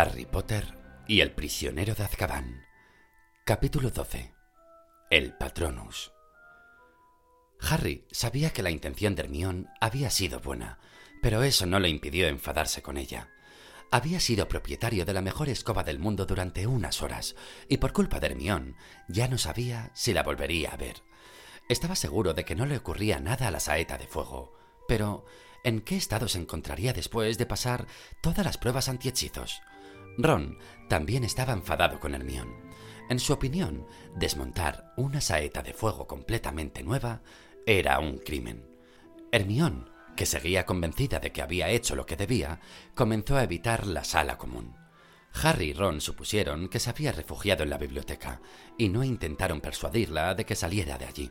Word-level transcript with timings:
Harry 0.00 0.26
Potter 0.26 0.64
y 1.08 1.22
el 1.22 1.32
prisionero 1.32 1.92
de 1.92 2.04
Azkaban. 2.04 2.64
Capítulo 3.44 3.90
12. 3.90 4.32
El 5.10 5.32
Patronus. 5.36 6.12
Harry 7.60 8.06
sabía 8.12 8.50
que 8.50 8.62
la 8.62 8.70
intención 8.70 9.16
de 9.16 9.22
Hermione 9.22 9.66
había 9.80 10.10
sido 10.10 10.38
buena, 10.38 10.78
pero 11.20 11.42
eso 11.42 11.66
no 11.66 11.80
le 11.80 11.88
impidió 11.88 12.28
enfadarse 12.28 12.80
con 12.80 12.96
ella. 12.96 13.30
Había 13.90 14.20
sido 14.20 14.46
propietario 14.46 15.04
de 15.04 15.14
la 15.14 15.20
mejor 15.20 15.48
escoba 15.48 15.82
del 15.82 15.98
mundo 15.98 16.26
durante 16.26 16.68
unas 16.68 17.02
horas, 17.02 17.34
y 17.68 17.78
por 17.78 17.92
culpa 17.92 18.20
de 18.20 18.28
Hermione 18.28 18.76
ya 19.08 19.26
no 19.26 19.36
sabía 19.36 19.90
si 19.94 20.14
la 20.14 20.22
volvería 20.22 20.70
a 20.70 20.76
ver. 20.76 21.02
Estaba 21.68 21.96
seguro 21.96 22.34
de 22.34 22.44
que 22.44 22.54
no 22.54 22.66
le 22.66 22.76
ocurría 22.76 23.18
nada 23.18 23.48
a 23.48 23.50
la 23.50 23.58
saeta 23.58 23.98
de 23.98 24.06
fuego, 24.06 24.56
pero 24.86 25.26
¿en 25.64 25.80
qué 25.80 25.96
estado 25.96 26.28
se 26.28 26.38
encontraría 26.38 26.92
después 26.92 27.36
de 27.36 27.46
pasar 27.46 27.88
todas 28.20 28.46
las 28.46 28.58
pruebas 28.58 28.88
antihechizos? 28.88 29.60
Ron 30.18 30.58
también 30.88 31.22
estaba 31.22 31.52
enfadado 31.52 32.00
con 32.00 32.14
Hermione. 32.14 32.56
En 33.08 33.20
su 33.20 33.32
opinión, 33.32 33.86
desmontar 34.16 34.92
una 34.96 35.20
saeta 35.20 35.62
de 35.62 35.72
fuego 35.72 36.06
completamente 36.06 36.82
nueva 36.82 37.22
era 37.64 38.00
un 38.00 38.18
crimen. 38.18 38.66
Hermione, 39.30 39.84
que 40.16 40.26
seguía 40.26 40.66
convencida 40.66 41.20
de 41.20 41.30
que 41.30 41.40
había 41.40 41.70
hecho 41.70 41.94
lo 41.94 42.04
que 42.04 42.16
debía, 42.16 42.60
comenzó 42.96 43.36
a 43.36 43.44
evitar 43.44 43.86
la 43.86 44.02
sala 44.02 44.36
común. 44.36 44.74
Harry 45.40 45.66
y 45.66 45.72
Ron 45.72 46.00
supusieron 46.00 46.68
que 46.68 46.80
se 46.80 46.90
había 46.90 47.12
refugiado 47.12 47.62
en 47.62 47.70
la 47.70 47.78
biblioteca 47.78 48.40
y 48.76 48.88
no 48.88 49.04
intentaron 49.04 49.60
persuadirla 49.60 50.34
de 50.34 50.44
que 50.44 50.56
saliera 50.56 50.98
de 50.98 51.06
allí. 51.06 51.30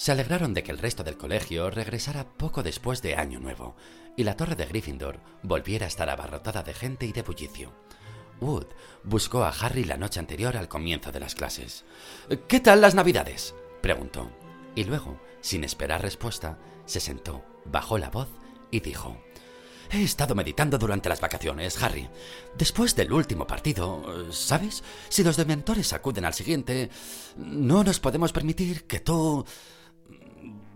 Se 0.00 0.12
alegraron 0.12 0.54
de 0.54 0.62
que 0.62 0.72
el 0.72 0.78
resto 0.78 1.04
del 1.04 1.18
colegio 1.18 1.68
regresara 1.68 2.24
poco 2.24 2.62
después 2.62 3.02
de 3.02 3.16
Año 3.16 3.38
Nuevo 3.38 3.76
y 4.16 4.24
la 4.24 4.34
torre 4.34 4.56
de 4.56 4.64
Gryffindor 4.64 5.20
volviera 5.42 5.84
a 5.84 5.88
estar 5.88 6.08
abarrotada 6.08 6.62
de 6.62 6.72
gente 6.72 7.04
y 7.04 7.12
de 7.12 7.20
bullicio. 7.20 7.74
Wood 8.40 8.68
buscó 9.04 9.44
a 9.44 9.50
Harry 9.50 9.84
la 9.84 9.98
noche 9.98 10.18
anterior 10.18 10.56
al 10.56 10.68
comienzo 10.68 11.12
de 11.12 11.20
las 11.20 11.34
clases. 11.34 11.84
¿Qué 12.48 12.60
tal 12.60 12.80
las 12.80 12.94
navidades? 12.94 13.54
preguntó. 13.82 14.30
Y 14.74 14.84
luego, 14.84 15.20
sin 15.42 15.64
esperar 15.64 16.00
respuesta, 16.00 16.58
se 16.86 17.00
sentó, 17.00 17.44
bajó 17.66 17.98
la 17.98 18.08
voz 18.08 18.28
y 18.70 18.80
dijo 18.80 19.18
He 19.90 20.02
estado 20.02 20.34
meditando 20.34 20.78
durante 20.78 21.10
las 21.10 21.20
vacaciones, 21.20 21.82
Harry. 21.82 22.08
Después 22.56 22.96
del 22.96 23.12
último 23.12 23.46
partido, 23.46 24.32
¿sabes? 24.32 24.82
Si 25.10 25.22
los 25.22 25.36
dementores 25.36 25.92
acuden 25.92 26.24
al 26.24 26.32
siguiente, 26.32 26.88
no 27.36 27.84
nos 27.84 28.00
podemos 28.00 28.32
permitir 28.32 28.86
que 28.86 29.00
tú... 29.00 29.44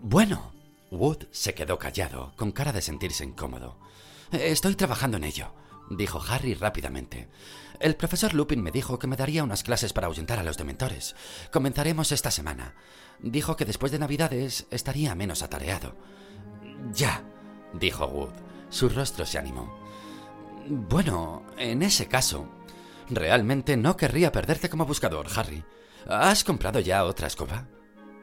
Bueno, 0.01 0.53
Wood 0.91 1.25
se 1.31 1.53
quedó 1.53 1.79
callado, 1.79 2.33
con 2.35 2.51
cara 2.51 2.71
de 2.71 2.81
sentirse 2.81 3.23
incómodo. 3.23 3.77
Estoy 4.31 4.75
trabajando 4.75 5.17
en 5.17 5.23
ello, 5.23 5.51
dijo 5.89 6.21
Harry 6.27 6.53
rápidamente. 6.53 7.29
El 7.79 7.95
profesor 7.95 8.33
Lupin 8.33 8.61
me 8.61 8.71
dijo 8.71 8.99
que 8.99 9.07
me 9.07 9.17
daría 9.17 9.43
unas 9.43 9.63
clases 9.63 9.93
para 9.93 10.07
ahuyentar 10.07 10.39
a 10.39 10.43
los 10.43 10.57
dementores. 10.57 11.15
Comenzaremos 11.51 12.11
esta 12.11 12.31
semana. 12.31 12.75
Dijo 13.19 13.55
que 13.55 13.65
después 13.65 13.91
de 13.91 13.99
Navidades 13.99 14.67
estaría 14.71 15.15
menos 15.15 15.43
atareado. 15.43 15.95
Ya, 16.93 17.23
dijo 17.73 18.05
Wood. 18.05 18.33
Su 18.69 18.89
rostro 18.89 19.25
se 19.25 19.37
animó. 19.37 19.73
Bueno, 20.67 21.43
en 21.57 21.83
ese 21.83 22.07
caso, 22.07 22.47
realmente 23.09 23.77
no 23.77 23.95
querría 23.97 24.31
perderte 24.31 24.69
como 24.69 24.85
buscador, 24.85 25.27
Harry. 25.35 25.63
¿Has 26.07 26.43
comprado 26.43 26.79
ya 26.79 27.05
otra 27.05 27.27
escoba? 27.27 27.67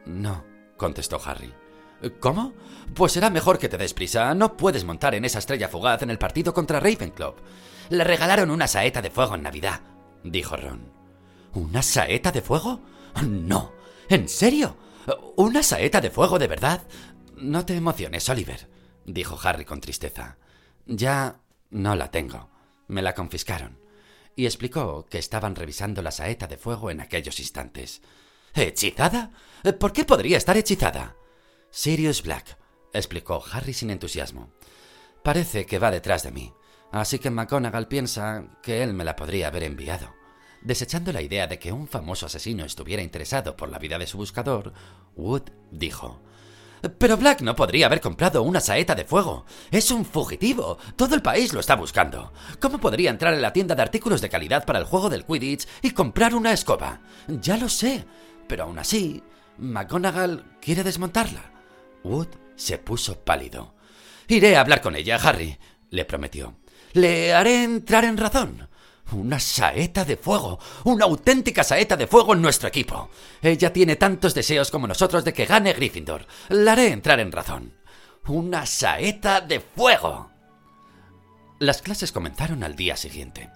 No, 0.04 0.44
contestó 0.82 1.20
Harry. 1.24 1.54
¿Cómo? 2.18 2.54
Pues 2.92 3.12
será 3.12 3.30
mejor 3.30 3.60
que 3.60 3.68
te 3.68 3.78
des 3.78 3.94
prisa. 3.94 4.34
No 4.34 4.56
puedes 4.56 4.84
montar 4.84 5.14
en 5.14 5.24
esa 5.24 5.38
estrella 5.38 5.68
fugaz 5.68 6.02
en 6.02 6.10
el 6.10 6.18
partido 6.18 6.52
contra 6.52 6.80
Ravenclaw. 6.80 7.36
Le 7.90 8.02
regalaron 8.02 8.50
una 8.50 8.66
saeta 8.66 9.00
de 9.00 9.10
fuego 9.10 9.36
en 9.36 9.42
Navidad, 9.42 9.80
dijo 10.24 10.56
Ron. 10.56 10.92
¿Una 11.54 11.82
saeta 11.82 12.32
de 12.32 12.42
fuego? 12.42 12.80
No. 13.24 13.72
¿En 14.08 14.28
serio? 14.28 14.76
¿Una 15.36 15.62
saeta 15.62 16.00
de 16.00 16.10
fuego 16.10 16.40
de 16.40 16.48
verdad? 16.48 16.82
No 17.36 17.64
te 17.64 17.76
emociones, 17.76 18.28
Oliver, 18.28 18.68
dijo 19.06 19.38
Harry 19.40 19.64
con 19.64 19.80
tristeza. 19.80 20.38
Ya 20.86 21.40
no 21.70 21.94
la 21.94 22.10
tengo. 22.10 22.50
Me 22.88 23.02
la 23.02 23.14
confiscaron. 23.14 23.78
Y 24.34 24.46
explicó 24.46 25.06
que 25.08 25.18
estaban 25.18 25.54
revisando 25.54 26.02
la 26.02 26.10
saeta 26.10 26.48
de 26.48 26.56
fuego 26.56 26.90
en 26.90 27.00
aquellos 27.00 27.38
instantes. 27.38 28.02
¿Hechizada? 28.54 29.30
¿Por 29.78 29.92
qué 29.92 30.04
podría 30.04 30.36
estar 30.36 30.56
hechizada? 30.56 31.16
Sirius 31.70 32.22
Black, 32.22 32.58
explicó 32.92 33.42
Harry 33.50 33.72
sin 33.72 33.90
entusiasmo. 33.90 34.52
Parece 35.22 35.64
que 35.64 35.78
va 35.78 35.90
detrás 35.90 36.22
de 36.22 36.32
mí, 36.32 36.52
así 36.90 37.18
que 37.18 37.30
McGonagall 37.30 37.88
piensa 37.88 38.44
que 38.62 38.82
él 38.82 38.92
me 38.92 39.04
la 39.04 39.16
podría 39.16 39.48
haber 39.48 39.62
enviado. 39.62 40.12
Desechando 40.60 41.12
la 41.12 41.22
idea 41.22 41.46
de 41.46 41.58
que 41.58 41.72
un 41.72 41.88
famoso 41.88 42.26
asesino 42.26 42.64
estuviera 42.64 43.02
interesado 43.02 43.56
por 43.56 43.68
la 43.70 43.78
vida 43.78 43.98
de 43.98 44.06
su 44.06 44.18
buscador, 44.18 44.72
Wood 45.16 45.42
dijo 45.70 46.20
Pero 46.98 47.16
Black 47.16 47.40
no 47.40 47.56
podría 47.56 47.86
haber 47.86 48.00
comprado 48.00 48.42
una 48.42 48.60
saeta 48.60 48.94
de 48.94 49.04
fuego. 49.04 49.44
Es 49.70 49.90
un 49.90 50.04
fugitivo. 50.04 50.78
Todo 50.94 51.14
el 51.14 51.22
país 51.22 51.52
lo 51.52 51.60
está 51.60 51.74
buscando. 51.74 52.32
¿Cómo 52.60 52.78
podría 52.78 53.10
entrar 53.10 53.34
en 53.34 53.42
la 53.42 53.52
tienda 53.52 53.74
de 53.74 53.82
artículos 53.82 54.20
de 54.20 54.28
calidad 54.28 54.64
para 54.64 54.78
el 54.78 54.84
juego 54.84 55.08
del 55.08 55.24
Quidditch 55.24 55.66
y 55.82 55.92
comprar 55.92 56.34
una 56.34 56.52
escoba? 56.52 57.00
Ya 57.26 57.56
lo 57.56 57.68
sé. 57.68 58.04
Pero 58.46 58.64
aún 58.64 58.78
así, 58.78 59.22
McGonagall 59.58 60.58
quiere 60.60 60.82
desmontarla. 60.82 61.52
Wood 62.04 62.28
se 62.56 62.78
puso 62.78 63.20
pálido. 63.24 63.74
Iré 64.28 64.56
a 64.56 64.60
hablar 64.60 64.80
con 64.80 64.96
ella, 64.96 65.16
Harry, 65.16 65.58
le 65.90 66.04
prometió. 66.04 66.56
Le 66.92 67.32
haré 67.32 67.64
entrar 67.64 68.04
en 68.04 68.16
razón. 68.16 68.68
Una 69.12 69.40
saeta 69.40 70.04
de 70.04 70.16
fuego, 70.16 70.58
una 70.84 71.04
auténtica 71.04 71.64
saeta 71.64 71.96
de 71.96 72.06
fuego 72.06 72.32
en 72.32 72.40
nuestro 72.40 72.68
equipo. 72.68 73.10
Ella 73.42 73.72
tiene 73.72 73.96
tantos 73.96 74.34
deseos 74.34 74.70
como 74.70 74.86
nosotros 74.86 75.24
de 75.24 75.32
que 75.32 75.44
gane 75.44 75.74
Gryffindor. 75.74 76.26
La 76.48 76.72
haré 76.72 76.88
entrar 76.88 77.20
en 77.20 77.32
razón. 77.32 77.74
Una 78.26 78.64
saeta 78.64 79.40
de 79.40 79.60
fuego. 79.60 80.30
Las 81.58 81.82
clases 81.82 82.10
comenzaron 82.10 82.64
al 82.64 82.74
día 82.74 82.96
siguiente. 82.96 83.50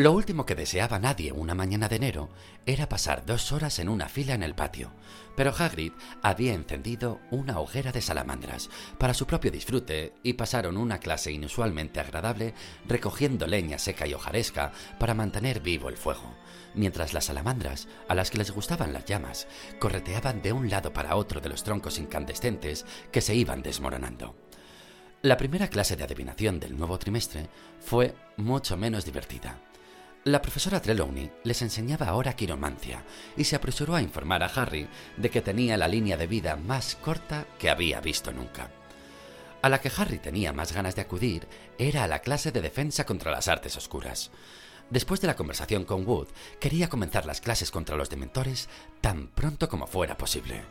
Lo 0.00 0.12
último 0.12 0.46
que 0.46 0.54
deseaba 0.54 0.98
nadie 0.98 1.30
una 1.30 1.54
mañana 1.54 1.86
de 1.86 1.96
enero 1.96 2.30
era 2.64 2.88
pasar 2.88 3.26
dos 3.26 3.52
horas 3.52 3.78
en 3.80 3.90
una 3.90 4.08
fila 4.08 4.32
en 4.32 4.42
el 4.42 4.54
patio, 4.54 4.92
pero 5.36 5.52
Hagrid 5.54 5.92
había 6.22 6.54
encendido 6.54 7.20
una 7.30 7.60
hoguera 7.60 7.92
de 7.92 8.00
salamandras 8.00 8.70
para 8.96 9.12
su 9.12 9.26
propio 9.26 9.50
disfrute 9.50 10.14
y 10.22 10.32
pasaron 10.32 10.78
una 10.78 11.00
clase 11.00 11.32
inusualmente 11.32 12.00
agradable 12.00 12.54
recogiendo 12.88 13.46
leña 13.46 13.78
seca 13.78 14.06
y 14.06 14.14
hojaresca 14.14 14.72
para 14.98 15.12
mantener 15.12 15.60
vivo 15.60 15.90
el 15.90 15.98
fuego, 15.98 16.34
mientras 16.74 17.12
las 17.12 17.26
salamandras, 17.26 17.86
a 18.08 18.14
las 18.14 18.30
que 18.30 18.38
les 18.38 18.52
gustaban 18.52 18.94
las 18.94 19.04
llamas, 19.04 19.48
correteaban 19.80 20.40
de 20.40 20.54
un 20.54 20.70
lado 20.70 20.94
para 20.94 21.14
otro 21.16 21.42
de 21.42 21.50
los 21.50 21.62
troncos 21.62 21.98
incandescentes 21.98 22.86
que 23.12 23.20
se 23.20 23.34
iban 23.34 23.60
desmoronando. 23.60 24.34
La 25.20 25.36
primera 25.36 25.68
clase 25.68 25.94
de 25.94 26.04
adivinación 26.04 26.58
del 26.58 26.78
nuevo 26.78 26.98
trimestre 26.98 27.50
fue 27.80 28.14
mucho 28.38 28.78
menos 28.78 29.04
divertida. 29.04 29.60
La 30.24 30.42
profesora 30.42 30.82
Trelawney 30.82 31.32
les 31.44 31.62
enseñaba 31.62 32.08
ahora 32.08 32.36
quiromancia 32.36 33.04
y 33.38 33.44
se 33.44 33.56
apresuró 33.56 33.94
a 33.94 34.02
informar 34.02 34.42
a 34.42 34.48
Harry 34.48 34.86
de 35.16 35.30
que 35.30 35.40
tenía 35.40 35.78
la 35.78 35.88
línea 35.88 36.18
de 36.18 36.26
vida 36.26 36.56
más 36.56 36.96
corta 36.96 37.46
que 37.58 37.70
había 37.70 38.02
visto 38.02 38.30
nunca. 38.30 38.70
A 39.62 39.70
la 39.70 39.80
que 39.80 39.90
Harry 39.96 40.18
tenía 40.18 40.52
más 40.52 40.72
ganas 40.72 40.94
de 40.94 41.00
acudir 41.00 41.48
era 41.78 42.04
a 42.04 42.06
la 42.06 42.18
clase 42.18 42.52
de 42.52 42.60
defensa 42.60 43.06
contra 43.06 43.30
las 43.30 43.48
artes 43.48 43.78
oscuras. 43.78 44.30
Después 44.90 45.22
de 45.22 45.26
la 45.26 45.36
conversación 45.36 45.86
con 45.86 46.06
Wood, 46.06 46.28
quería 46.58 46.90
comenzar 46.90 47.24
las 47.24 47.40
clases 47.40 47.70
contra 47.70 47.96
los 47.96 48.10
dementores 48.10 48.68
tan 49.00 49.28
pronto 49.28 49.70
como 49.70 49.86
fuera 49.86 50.18
posible. 50.18 50.64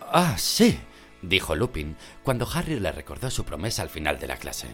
Ah, 0.00 0.34
sí, 0.38 0.76
dijo 1.22 1.54
Lupin 1.54 1.96
cuando 2.24 2.48
Harry 2.52 2.80
le 2.80 2.90
recordó 2.90 3.30
su 3.30 3.44
promesa 3.44 3.82
al 3.82 3.90
final 3.90 4.18
de 4.18 4.26
la 4.26 4.38
clase. 4.38 4.66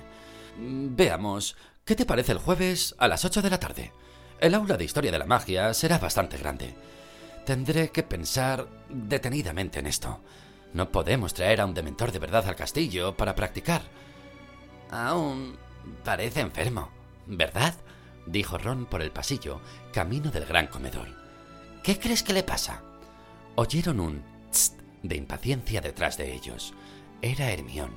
Veamos, 0.57 1.57
¿Qué 1.85 1.97
te 1.97 2.07
parece 2.07 2.31
el 2.31 2.39
jueves 2.39 2.95
a 2.99 3.09
las 3.09 3.25
8 3.25 3.43
de 3.43 3.51
la 3.51 3.59
tarde? 3.59 3.93
El 4.39 4.55
aula 4.55 4.77
de 4.77 4.85
historia 4.85 5.11
de 5.11 5.19
la 5.19 5.27
magia 5.27 5.75
será 5.75 5.99
bastante 5.99 6.37
grande. 6.37 6.77
Tendré 7.45 7.91
que 7.91 8.05
pensar 8.05 8.69
detenidamente 8.89 9.81
en 9.81 9.89
esto. 9.89 10.21
No 10.75 10.93
podemos 10.93 11.35
traer 11.35 11.61
a 11.61 11.67
un 11.67 11.75
dementor 11.75 12.13
de 12.13 12.21
verdad 12.21 12.47
al 12.47 12.55
castillo 12.55 13.17
para 13.17 13.35
practicar. 13.35 13.83
Aún 14.93 15.57
parece 16.05 16.41
enfermo, 16.41 16.89
¿verdad? 17.27 17.75
dijo 18.27 18.59
Ron 18.59 18.87
por 18.87 19.03
el 19.03 19.11
pasillo, 19.11 19.61
camino 19.93 20.31
del 20.31 20.47
gran 20.47 20.69
comedor. 20.69 21.09
¿Qué 21.83 21.99
crees 21.99 22.23
que 22.23 22.33
le 22.33 22.45
pasa? 22.45 22.81
Oyeron 23.57 23.99
un 23.99 24.23
tst 24.53 24.81
de 25.03 25.17
impaciencia 25.17 25.81
detrás 25.81 26.17
de 26.17 26.33
ellos. 26.33 26.75
Era 27.23 27.51
Hermión 27.51 27.91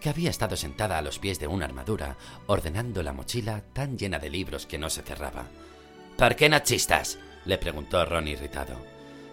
que 0.00 0.08
había 0.08 0.30
estado 0.30 0.56
sentada 0.56 0.98
a 0.98 1.02
los 1.02 1.18
pies 1.18 1.38
de 1.38 1.46
una 1.46 1.64
armadura, 1.64 2.16
ordenando 2.46 3.02
la 3.02 3.12
mochila 3.12 3.62
tan 3.72 3.98
llena 3.98 4.18
de 4.18 4.30
libros 4.30 4.66
que 4.66 4.78
no 4.78 4.90
se 4.90 5.02
cerraba. 5.02 5.46
¿Por 6.16 6.36
qué 6.36 6.48
no 6.48 6.58
chistas? 6.60 7.18
le 7.44 7.58
preguntó 7.58 8.04
Ron 8.04 8.28
irritado. 8.28 8.76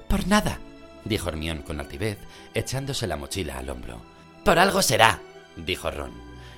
Por 0.08 0.28
nada, 0.28 0.60
dijo 1.04 1.30
Hermión 1.30 1.62
con 1.62 1.80
altivez, 1.80 2.18
echándose 2.54 3.08
la 3.08 3.18
mochila 3.18 3.58
al 3.58 3.70
hombro. 3.70 4.02
Por 4.44 4.60
algo 4.60 4.82
será, 4.82 5.22
dijo 5.56 5.92
Ron. 5.92 6.14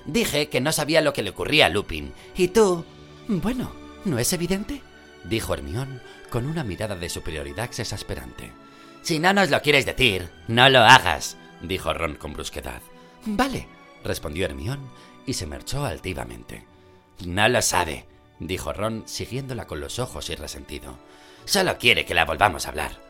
Dije 0.06 0.50
que 0.50 0.62
no 0.62 0.72
sabía 0.72 1.02
lo 1.02 1.14
que 1.14 1.24
le 1.24 1.32
ocurría 1.32 1.66
a 1.66 1.70
Lupin, 1.70 2.14
y 2.36 2.50
tú... 2.50 2.86
Bueno, 3.28 3.72
¿no 4.06 4.20
es 4.20 4.32
evidente? 4.34 4.82
dijo 5.24 5.54
Hermión 5.54 6.02
con 6.30 6.46
una 6.46 6.64
mirada 6.64 6.96
de 6.96 7.10
superioridad 7.10 7.66
exasperante. 7.66 8.52
Si 9.02 9.20
no 9.20 9.34
nos 9.34 9.50
lo 9.50 9.62
quieres 9.62 9.86
decir, 9.86 10.30
no 10.48 10.70
lo 10.70 10.80
hagas, 10.80 11.38
dijo 11.62 11.94
Ron 11.94 12.16
con 12.16 12.34
brusquedad. 12.34 12.82
Vale, 13.26 13.68
respondió 14.08 14.46
Hermión 14.46 14.80
y 15.26 15.34
se 15.34 15.46
marchó 15.46 15.86
altivamente. 15.86 16.66
No 17.26 17.62
sabe, 17.62 18.06
dijo 18.40 18.74
Ron 18.74 19.04
siguiéndola 19.06 19.68
con 19.68 19.80
los 19.80 20.00
ojos 20.00 20.30
y 20.30 20.36
resentido. 20.36 20.98
Solo 21.46 21.78
quiere 21.78 22.06
que 22.06 22.14
la 22.14 22.26
volvamos 22.26 22.66
a 22.66 22.70
hablar. 22.70 23.08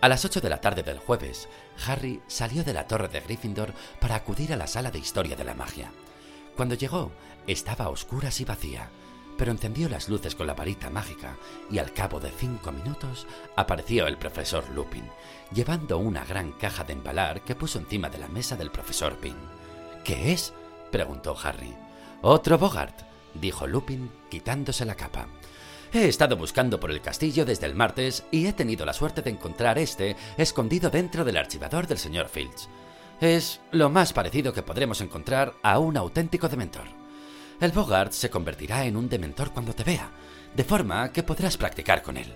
A 0.00 0.08
las 0.08 0.24
ocho 0.24 0.40
de 0.40 0.50
la 0.50 0.60
tarde 0.60 0.82
del 0.82 0.98
jueves, 0.98 1.48
Harry 1.86 2.20
salió 2.26 2.62
de 2.64 2.72
la 2.72 2.86
torre 2.86 3.08
de 3.08 3.20
Gryffindor 3.20 3.72
para 4.00 4.14
acudir 4.14 4.52
a 4.52 4.56
la 4.56 4.66
sala 4.66 4.90
de 4.90 4.98
historia 4.98 5.36
de 5.36 5.44
la 5.44 5.54
magia. 5.54 5.90
Cuando 6.54 6.74
llegó, 6.74 7.12
estaba 7.46 7.86
a 7.86 7.88
oscuras 7.88 8.40
y 8.40 8.44
vacía, 8.44 8.90
pero 9.36 9.50
encendió 9.50 9.88
las 9.88 10.08
luces 10.08 10.34
con 10.34 10.46
la 10.46 10.54
varita 10.54 10.90
mágica 10.90 11.36
y 11.70 11.78
al 11.78 11.92
cabo 11.92 12.20
de 12.20 12.30
cinco 12.30 12.72
minutos 12.72 13.26
apareció 13.56 14.06
el 14.06 14.18
profesor 14.18 14.68
Lupin, 14.70 15.08
llevando 15.52 15.98
una 15.98 16.24
gran 16.24 16.52
caja 16.52 16.84
de 16.84 16.94
embalar 16.94 17.42
que 17.42 17.54
puso 17.54 17.78
encima 17.78 18.08
de 18.08 18.18
la 18.18 18.28
mesa 18.28 18.56
del 18.56 18.70
profesor 18.70 19.16
Pin. 19.16 19.36
¿Qué 20.06 20.32
es? 20.32 20.52
preguntó 20.92 21.36
Harry. 21.42 21.74
Otro 22.22 22.58
Bogart, 22.58 22.96
dijo 23.34 23.66
Lupin, 23.66 24.08
quitándose 24.30 24.84
la 24.84 24.94
capa. 24.94 25.26
He 25.92 26.06
estado 26.06 26.36
buscando 26.36 26.78
por 26.78 26.92
el 26.92 27.00
castillo 27.00 27.44
desde 27.44 27.66
el 27.66 27.74
martes 27.74 28.22
y 28.30 28.46
he 28.46 28.52
tenido 28.52 28.86
la 28.86 28.92
suerte 28.92 29.22
de 29.22 29.30
encontrar 29.30 29.78
este 29.78 30.14
escondido 30.36 30.90
dentro 30.90 31.24
del 31.24 31.36
archivador 31.36 31.88
del 31.88 31.98
señor 31.98 32.28
Filch. 32.28 32.68
Es 33.20 33.60
lo 33.72 33.90
más 33.90 34.12
parecido 34.12 34.52
que 34.52 34.62
podremos 34.62 35.00
encontrar 35.00 35.54
a 35.64 35.80
un 35.80 35.96
auténtico 35.96 36.48
dementor. 36.48 36.86
El 37.60 37.72
Bogart 37.72 38.12
se 38.12 38.30
convertirá 38.30 38.84
en 38.84 38.96
un 38.96 39.08
dementor 39.08 39.50
cuando 39.50 39.74
te 39.74 39.82
vea, 39.82 40.12
de 40.54 40.62
forma 40.62 41.10
que 41.10 41.24
podrás 41.24 41.56
practicar 41.56 42.02
con 42.02 42.16
él. 42.16 42.32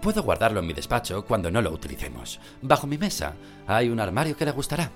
Puedo 0.00 0.22
guardarlo 0.22 0.60
en 0.60 0.66
mi 0.66 0.72
despacho 0.72 1.26
cuando 1.26 1.50
no 1.50 1.60
lo 1.60 1.72
utilicemos. 1.72 2.40
Bajo 2.62 2.86
mi 2.86 2.96
mesa 2.96 3.34
hay 3.66 3.90
un 3.90 4.00
armario 4.00 4.34
que 4.34 4.46
le 4.46 4.52
gustará. 4.52 4.90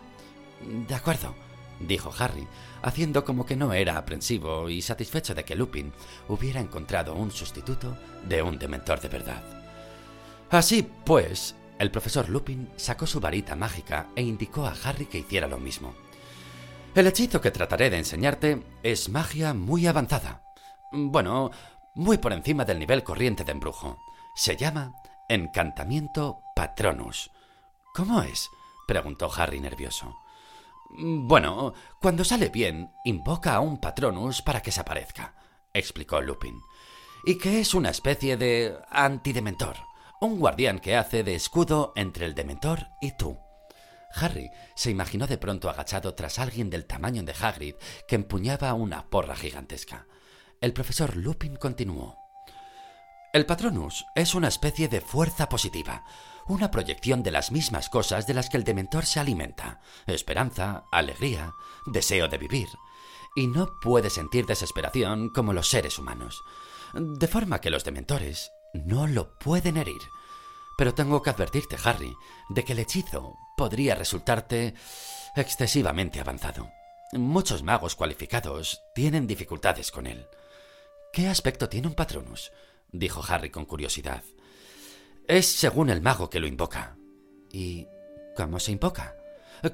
De 0.88 0.94
acuerdo, 0.94 1.34
dijo 1.80 2.12
Harry, 2.18 2.46
haciendo 2.82 3.24
como 3.24 3.46
que 3.46 3.56
no 3.56 3.72
era 3.72 3.96
aprensivo 3.96 4.68
y 4.68 4.82
satisfecho 4.82 5.34
de 5.34 5.44
que 5.44 5.56
Lupin 5.56 5.92
hubiera 6.28 6.60
encontrado 6.60 7.14
un 7.14 7.30
sustituto 7.30 7.96
de 8.24 8.42
un 8.42 8.58
dementor 8.58 9.00
de 9.00 9.08
verdad. 9.08 9.42
Así 10.50 10.82
pues, 11.04 11.54
el 11.78 11.90
profesor 11.90 12.28
Lupin 12.28 12.70
sacó 12.76 13.06
su 13.06 13.20
varita 13.20 13.56
mágica 13.56 14.08
e 14.14 14.22
indicó 14.22 14.66
a 14.66 14.74
Harry 14.84 15.06
que 15.06 15.18
hiciera 15.18 15.48
lo 15.48 15.58
mismo. 15.58 15.94
El 16.94 17.06
hechizo 17.06 17.40
que 17.40 17.52
trataré 17.52 17.88
de 17.88 17.98
enseñarte 17.98 18.62
es 18.82 19.08
magia 19.08 19.54
muy 19.54 19.86
avanzada. 19.86 20.42
Bueno, 20.90 21.50
muy 21.94 22.18
por 22.18 22.32
encima 22.32 22.64
del 22.64 22.80
nivel 22.80 23.04
corriente 23.04 23.44
de 23.44 23.52
embrujo. 23.52 23.98
Se 24.34 24.56
llama 24.56 24.92
Encantamiento 25.28 26.42
Patronus. 26.56 27.30
¿Cómo 27.94 28.22
es? 28.22 28.48
preguntó 28.88 29.30
Harry 29.32 29.60
nervioso. 29.60 30.16
Bueno, 30.92 31.72
cuando 32.00 32.24
sale 32.24 32.48
bien, 32.48 32.90
invoca 33.04 33.54
a 33.54 33.60
un 33.60 33.78
Patronus 33.78 34.42
para 34.42 34.60
que 34.60 34.72
se 34.72 34.80
aparezca, 34.80 35.34
explicó 35.72 36.20
Lupin. 36.20 36.60
Y 37.24 37.38
que 37.38 37.60
es 37.60 37.74
una 37.74 37.90
especie 37.90 38.36
de 38.36 38.76
antidementor, 38.90 39.76
un 40.20 40.38
guardián 40.38 40.80
que 40.80 40.96
hace 40.96 41.22
de 41.22 41.34
escudo 41.34 41.92
entre 41.94 42.26
el 42.26 42.34
dementor 42.34 42.88
y 43.00 43.12
tú. 43.16 43.38
Harry 44.14 44.50
se 44.74 44.90
imaginó 44.90 45.26
de 45.26 45.38
pronto 45.38 45.70
agachado 45.70 46.14
tras 46.14 46.38
alguien 46.38 46.70
del 46.70 46.86
tamaño 46.86 47.22
de 47.22 47.34
Hagrid 47.40 47.76
que 48.08 48.16
empuñaba 48.16 48.74
una 48.74 49.08
porra 49.08 49.36
gigantesca. 49.36 50.06
El 50.60 50.72
profesor 50.72 51.16
Lupin 51.16 51.56
continuó. 51.56 52.18
El 53.32 53.46
Patronus 53.46 54.04
es 54.16 54.34
una 54.34 54.48
especie 54.48 54.88
de 54.88 55.00
fuerza 55.00 55.48
positiva, 55.48 56.04
una 56.46 56.70
proyección 56.70 57.22
de 57.22 57.30
las 57.30 57.52
mismas 57.52 57.88
cosas 57.88 58.26
de 58.26 58.34
las 58.34 58.48
que 58.48 58.56
el 58.56 58.64
dementor 58.64 59.06
se 59.06 59.20
alimenta, 59.20 59.80
esperanza, 60.06 60.84
alegría, 60.90 61.52
deseo 61.86 62.28
de 62.28 62.38
vivir, 62.38 62.68
y 63.36 63.46
no 63.46 63.78
puede 63.80 64.10
sentir 64.10 64.46
desesperación 64.46 65.30
como 65.30 65.52
los 65.52 65.68
seres 65.68 65.98
humanos, 65.98 66.42
de 66.94 67.28
forma 67.28 67.60
que 67.60 67.70
los 67.70 67.84
dementores 67.84 68.50
no 68.74 69.06
lo 69.06 69.38
pueden 69.38 69.76
herir. 69.76 70.02
Pero 70.76 70.94
tengo 70.94 71.22
que 71.22 71.30
advertirte, 71.30 71.76
Harry, 71.84 72.16
de 72.48 72.64
que 72.64 72.72
el 72.72 72.78
hechizo 72.78 73.36
podría 73.56 73.94
resultarte 73.94 74.74
excesivamente 75.36 76.20
avanzado. 76.20 76.70
Muchos 77.12 77.62
magos 77.62 77.96
cualificados 77.96 78.82
tienen 78.94 79.26
dificultades 79.26 79.90
con 79.90 80.06
él. 80.06 80.26
¿Qué 81.12 81.28
aspecto 81.28 81.68
tiene 81.68 81.88
un 81.88 81.94
Patronus? 81.94 82.52
dijo 82.92 83.22
Harry 83.28 83.50
con 83.50 83.64
curiosidad. 83.64 84.22
Es 85.30 85.46
según 85.46 85.90
el 85.90 86.00
mago 86.00 86.28
que 86.28 86.40
lo 86.40 86.48
invoca. 86.48 86.96
¿Y 87.52 87.86
cómo 88.36 88.58
se 88.58 88.72
invoca? 88.72 89.14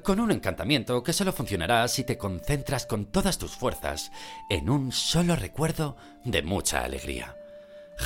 Con 0.02 0.20
un 0.20 0.30
encantamiento 0.30 1.02
que 1.02 1.14
solo 1.14 1.32
funcionará 1.32 1.88
si 1.88 2.04
te 2.04 2.18
concentras 2.18 2.84
con 2.84 3.06
todas 3.06 3.38
tus 3.38 3.52
fuerzas 3.52 4.12
en 4.50 4.68
un 4.68 4.92
solo 4.92 5.34
recuerdo 5.34 5.96
de 6.26 6.42
mucha 6.42 6.84
alegría. 6.84 7.38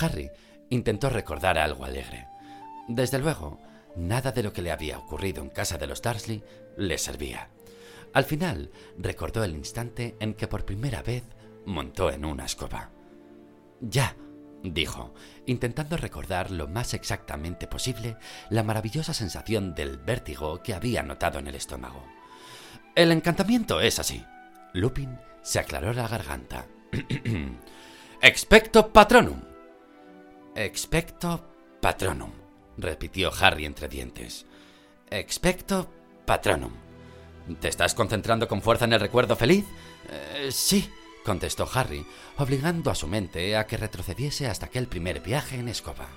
Harry 0.01 0.31
intentó 0.69 1.11
recordar 1.11 1.59
algo 1.59 1.85
alegre. 1.85 2.29
Desde 2.87 3.19
luego, 3.19 3.59
nada 3.97 4.31
de 4.31 4.45
lo 4.45 4.53
que 4.53 4.63
le 4.63 4.71
había 4.71 5.01
ocurrido 5.01 5.43
en 5.43 5.49
casa 5.49 5.77
de 5.77 5.89
los 5.89 6.03
Darsley 6.03 6.45
le 6.77 6.99
servía. 6.99 7.49
Al 8.13 8.27
final, 8.27 8.71
recordó 8.97 9.43
el 9.43 9.57
instante 9.57 10.15
en 10.21 10.35
que 10.35 10.47
por 10.47 10.65
primera 10.65 11.03
vez 11.03 11.25
montó 11.67 12.13
en 12.13 12.27
una 12.27 12.45
escoba. 12.45 12.91
Ya, 13.81 14.15
dijo, 14.63 15.15
intentando 15.47 15.97
recordar 15.97 16.51
lo 16.51 16.69
más 16.69 16.95
exactamente 16.95 17.67
posible 17.67 18.17
la 18.51 18.63
maravillosa 18.63 19.15
sensación 19.15 19.75
del 19.75 19.99
vértigo 19.99 20.63
que 20.63 20.75
había 20.75 21.03
notado 21.03 21.39
en 21.39 21.47
el 21.47 21.55
estómago. 21.55 22.05
El 22.95 23.13
encantamiento 23.13 23.81
es 23.81 23.99
así. 23.99 24.25
Lupin 24.73 25.19
se 25.43 25.59
aclaró 25.59 25.93
la 25.93 26.09
garganta. 26.09 26.67
Expecto 28.23 28.93
patronum. 28.93 29.41
Expecto 30.55 31.49
patronum 31.81 32.33
repitió 32.77 33.31
Harry 33.41 33.65
entre 33.65 33.89
dientes. 33.89 34.47
Expecto 35.11 35.91
patronum. 36.25 36.73
¿Te 37.61 37.69
estás 37.69 37.95
concentrando 37.95 38.47
con 38.47 38.63
fuerza 38.63 38.85
en 38.85 38.93
el 38.93 39.01
recuerdo 39.01 39.37
feliz? 39.37 39.65
Eh, 40.09 40.49
sí, 40.53 40.89
contestó 41.25 41.69
Harry, 41.73 42.07
obligando 42.39 42.91
a 42.91 42.95
su 42.95 43.07
mente 43.07 43.57
a 43.57 43.67
que 43.67 43.77
retrocediese 43.77 44.47
hasta 44.47 44.67
aquel 44.67 44.87
primer 44.87 45.21
viaje 45.21 45.57
en 45.57 45.69
escoba. 45.69 46.09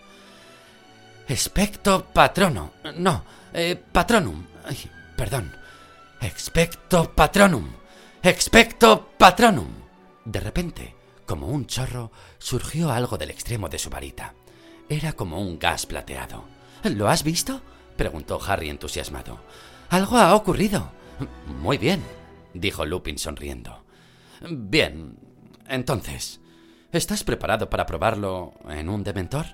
Expecto 1.27 2.05
patrono. 2.05 2.74
No, 2.95 3.24
eh, 3.53 3.81
patronum. 3.91 4.45
perdón. 5.15 5.55
Expecto 6.22 7.13
patronum. 7.13 7.69
Expecto 8.22 9.10
patronum. 9.17 9.67
De 10.25 10.39
repente, 10.39 10.95
como 11.25 11.48
un 11.48 11.65
chorro, 11.65 12.12
surgió 12.39 12.91
algo 12.91 13.17
del 13.17 13.31
extremo 13.31 13.69
de 13.69 13.79
su 13.79 13.89
varita. 13.89 14.33
Era 14.89 15.13
como 15.13 15.39
un 15.41 15.60
gas 15.60 15.86
plateado. 15.86 16.45
¿Lo 16.83 17.10
has 17.10 17.24
visto? 17.24 17.62
preguntó 17.95 18.39
Harry 18.45 18.69
entusiasmado. 18.69 19.39
Algo 19.89 20.17
ha 20.17 20.36
ocurrido. 20.36 20.91
Muy 21.62 21.77
bien, 21.77 22.01
dijo 22.53 22.86
Lupin 22.86 23.17
sonriendo. 23.17 23.83
Bien, 24.50 25.17
entonces, 25.69 26.41
¿estás 26.91 27.23
preparado 27.23 27.69
para 27.69 27.85
probarlo 27.85 28.53
en 28.67 28.89
un 28.89 29.01
dementor? 29.01 29.45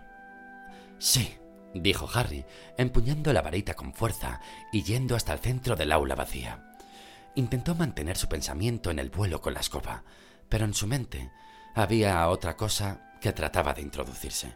Sí, 0.98 1.36
dijo 1.76 2.10
Harry, 2.12 2.44
empuñando 2.76 3.32
la 3.32 3.44
varita 3.44 3.76
con 3.76 3.94
fuerza 3.94 4.42
y 4.72 4.82
yendo 4.82 5.16
hasta 5.16 5.34
el 5.34 5.40
centro 5.40 5.76
del 5.76 5.92
aula 5.92 6.16
vacía. 6.16 6.76
Intentó 7.36 7.76
mantener 7.76 8.18
su 8.18 8.28
pensamiento 8.28 8.90
en 8.90 8.98
el 8.98 9.12
vuelo 9.12 9.42
con 9.42 9.54
la 9.54 9.60
escoba, 9.60 10.04
pero 10.50 10.66
en 10.66 10.74
su 10.74 10.88
mente 10.88 11.30
había 11.76 12.28
otra 12.28 12.58
cosa 12.58 13.14
que 13.22 13.32
trataba 13.32 13.76
de 13.76 13.84
introducirse. 13.84 14.56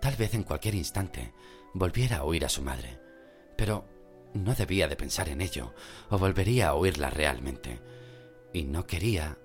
Tal 0.00 0.16
vez 0.16 0.34
en 0.34 0.42
cualquier 0.42 0.74
instante 0.74 1.32
volviera 1.72 2.16
a 2.16 2.24
oír 2.24 2.44
a 2.44 2.48
su 2.48 2.62
madre, 2.62 2.98
pero 3.56 3.86
no 4.34 4.56
debía 4.56 4.88
de 4.88 4.96
pensar 4.96 5.28
en 5.28 5.40
ello, 5.40 5.72
o 6.10 6.18
volvería 6.18 6.70
a 6.70 6.74
oírla 6.74 7.10
realmente. 7.10 7.80
Y 8.52 8.64
no 8.64 8.88
quería... 8.88 9.38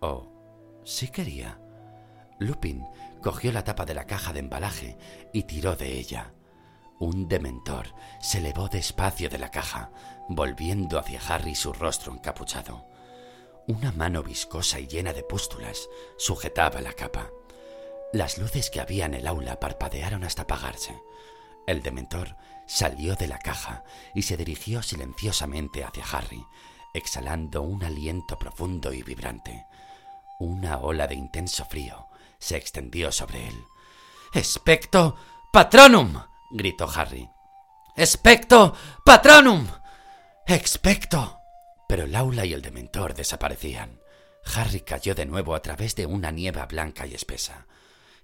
o 0.00 0.80
sí 0.84 1.08
quería. 1.08 1.60
Lupin 2.38 2.86
cogió 3.22 3.52
la 3.52 3.64
tapa 3.64 3.84
de 3.84 3.94
la 3.94 4.06
caja 4.06 4.32
de 4.32 4.40
embalaje 4.40 4.96
y 5.32 5.44
tiró 5.44 5.76
de 5.76 5.98
ella. 5.98 6.32
Un 7.00 7.28
dementor 7.28 7.94
se 8.20 8.38
elevó 8.38 8.68
despacio 8.68 9.28
de 9.28 9.38
la 9.38 9.50
caja, 9.50 9.90
volviendo 10.28 10.98
hacia 10.98 11.20
Harry 11.28 11.54
su 11.54 11.72
rostro 11.72 12.12
encapuchado. 12.12 12.86
Una 13.66 13.92
mano 13.92 14.22
viscosa 14.22 14.80
y 14.80 14.86
llena 14.86 15.12
de 15.12 15.22
pústulas 15.22 15.88
sujetaba 16.16 16.80
la 16.80 16.92
capa. 16.92 17.30
Las 18.12 18.38
luces 18.38 18.70
que 18.70 18.80
había 18.80 19.04
en 19.06 19.14
el 19.14 19.26
aula 19.26 19.60
parpadearon 19.60 20.24
hasta 20.24 20.42
apagarse. 20.42 20.98
El 21.66 21.82
dementor 21.82 22.36
salió 22.66 23.14
de 23.14 23.28
la 23.28 23.38
caja 23.38 23.84
y 24.14 24.22
se 24.22 24.36
dirigió 24.36 24.82
silenciosamente 24.82 25.84
hacia 25.84 26.04
Harry, 26.04 26.42
exhalando 26.94 27.62
un 27.62 27.84
aliento 27.84 28.38
profundo 28.38 28.92
y 28.92 29.02
vibrante. 29.02 29.66
Una 30.38 30.78
ola 30.78 31.08
de 31.08 31.16
intenso 31.16 31.64
frío 31.64 32.06
se 32.38 32.56
extendió 32.56 33.10
sobre 33.10 33.48
él. 33.48 33.64
¡Especto 34.32 35.16
patronum! 35.52 36.22
gritó 36.52 36.88
Harry. 36.94 37.28
¡Especto 37.96 38.72
patronum! 39.04 39.66
¡Expecto! 40.46 41.40
Pero 41.88 42.04
el 42.04 42.14
aula 42.14 42.44
y 42.44 42.52
el 42.52 42.62
dementor 42.62 43.14
desaparecían. 43.14 44.00
Harry 44.54 44.82
cayó 44.82 45.16
de 45.16 45.26
nuevo 45.26 45.56
a 45.56 45.62
través 45.62 45.96
de 45.96 46.06
una 46.06 46.30
niebla 46.30 46.66
blanca 46.66 47.04
y 47.04 47.14
espesa, 47.14 47.66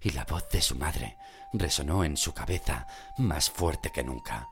y 0.00 0.11
la 0.11 0.25
voz 0.25 0.49
de 0.50 0.62
su 0.62 0.76
madre 0.76 1.18
resonó 1.52 2.04
en 2.04 2.16
su 2.16 2.33
cabeza 2.33 2.87
más 3.18 3.50
fuerte 3.50 3.90
que 3.90 4.04
nunca. 4.04 4.49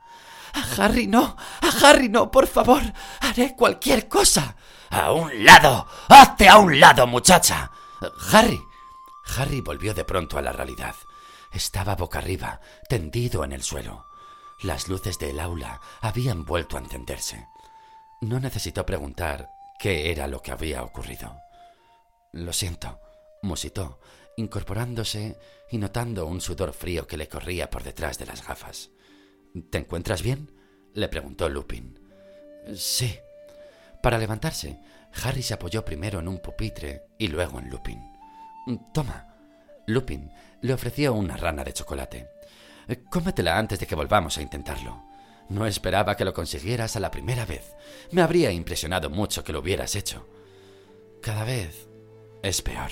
A 0.53 0.83
Harry 0.83 1.07
no, 1.07 1.35
a 1.61 1.87
Harry 1.87 2.09
no, 2.09 2.29
por 2.29 2.47
favor, 2.47 2.81
haré 3.21 3.55
cualquier 3.55 4.07
cosa. 4.07 4.55
A 4.89 5.11
un 5.11 5.43
lado, 5.43 5.87
hazte 6.07 6.47
a 6.47 6.57
un 6.57 6.79
lado, 6.79 7.07
muchacha. 7.07 7.71
Harry. 8.31 8.61
Harry 9.37 9.61
volvió 9.61 9.93
de 9.93 10.05
pronto 10.05 10.37
a 10.37 10.41
la 10.41 10.51
realidad. 10.51 10.95
Estaba 11.51 11.95
boca 11.95 12.19
arriba, 12.19 12.59
tendido 12.87 13.43
en 13.43 13.53
el 13.53 13.63
suelo. 13.63 14.05
Las 14.61 14.87
luces 14.87 15.17
del 15.19 15.39
aula 15.39 15.81
habían 16.01 16.45
vuelto 16.45 16.77
a 16.77 16.79
encenderse. 16.79 17.47
No 18.21 18.39
necesitó 18.39 18.85
preguntar 18.85 19.49
qué 19.79 20.11
era 20.11 20.27
lo 20.27 20.41
que 20.41 20.51
había 20.51 20.83
ocurrido. 20.83 21.35
Lo 22.31 22.53
siento, 22.53 22.99
musitó, 23.41 23.99
incorporándose 24.37 25.37
y 25.69 25.77
notando 25.77 26.25
un 26.25 26.41
sudor 26.41 26.73
frío 26.73 27.07
que 27.07 27.17
le 27.17 27.27
corría 27.27 27.69
por 27.69 27.83
detrás 27.83 28.17
de 28.17 28.25
las 28.25 28.45
gafas. 28.45 28.89
¿Te 29.69 29.77
encuentras 29.77 30.21
bien? 30.21 30.51
le 30.93 31.07
preguntó 31.07 31.49
Lupin. 31.49 31.99
Sí. 32.75 33.17
Para 34.01 34.17
levantarse, 34.17 34.79
Harry 35.23 35.43
se 35.43 35.53
apoyó 35.53 35.85
primero 35.85 36.19
en 36.19 36.27
un 36.27 36.39
pupitre 36.39 37.03
y 37.17 37.27
luego 37.27 37.59
en 37.59 37.69
Lupin. 37.69 38.01
Toma. 38.93 39.27
Lupin 39.87 40.31
le 40.61 40.73
ofreció 40.73 41.13
una 41.13 41.37
rana 41.37 41.63
de 41.63 41.73
chocolate. 41.73 42.29
Cómetela 43.09 43.57
antes 43.57 43.79
de 43.79 43.87
que 43.87 43.95
volvamos 43.95 44.37
a 44.37 44.41
intentarlo. 44.41 45.03
No 45.49 45.65
esperaba 45.65 46.15
que 46.15 46.25
lo 46.25 46.33
consiguieras 46.33 46.95
a 46.95 46.99
la 46.99 47.11
primera 47.11 47.45
vez. 47.45 47.75
Me 48.11 48.21
habría 48.21 48.51
impresionado 48.51 49.09
mucho 49.09 49.43
que 49.43 49.53
lo 49.53 49.59
hubieras 49.59 49.95
hecho. 49.95 50.27
Cada 51.21 51.43
vez 51.43 51.87
es 52.41 52.61
peor, 52.61 52.91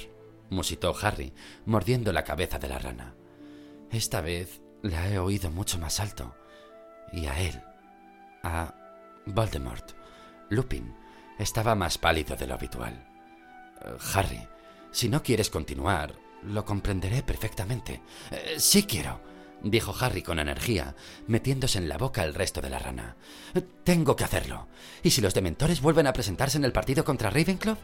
musitó 0.49 0.95
Harry, 1.01 1.33
mordiendo 1.65 2.13
la 2.13 2.23
cabeza 2.23 2.59
de 2.59 2.69
la 2.69 2.79
rana. 2.79 3.15
Esta 3.91 4.21
vez 4.21 4.61
la 4.81 5.09
he 5.09 5.19
oído 5.19 5.49
mucho 5.49 5.77
más 5.77 5.99
alto. 5.99 6.35
Y 7.11 7.25
a 7.25 7.39
él, 7.39 7.61
a 8.43 8.73
Voldemort, 9.25 9.91
Lupin, 10.49 10.95
estaba 11.37 11.75
más 11.75 11.97
pálido 11.97 12.35
de 12.35 12.47
lo 12.47 12.53
habitual. 12.53 13.07
Harry, 14.13 14.47
si 14.91 15.09
no 15.09 15.23
quieres 15.23 15.49
continuar, 15.49 16.13
lo 16.43 16.65
comprenderé 16.65 17.23
perfectamente. 17.23 18.01
Eh, 18.31 18.55
sí 18.57 18.83
quiero, 18.83 19.21
dijo 19.63 19.95
Harry 19.99 20.21
con 20.21 20.39
energía, 20.39 20.95
metiéndose 21.27 21.77
en 21.77 21.89
la 21.89 21.97
boca 21.97 22.23
el 22.23 22.33
resto 22.33 22.61
de 22.61 22.69
la 22.69 22.79
rana. 22.79 23.15
Tengo 23.83 24.15
que 24.15 24.23
hacerlo. 24.23 24.67
¿Y 25.03 25.11
si 25.11 25.21
los 25.21 25.33
dementores 25.33 25.81
vuelven 25.81 26.07
a 26.07 26.13
presentarse 26.13 26.57
en 26.57 26.65
el 26.65 26.73
partido 26.73 27.03
contra 27.03 27.29
Ravenclaw? 27.29 27.77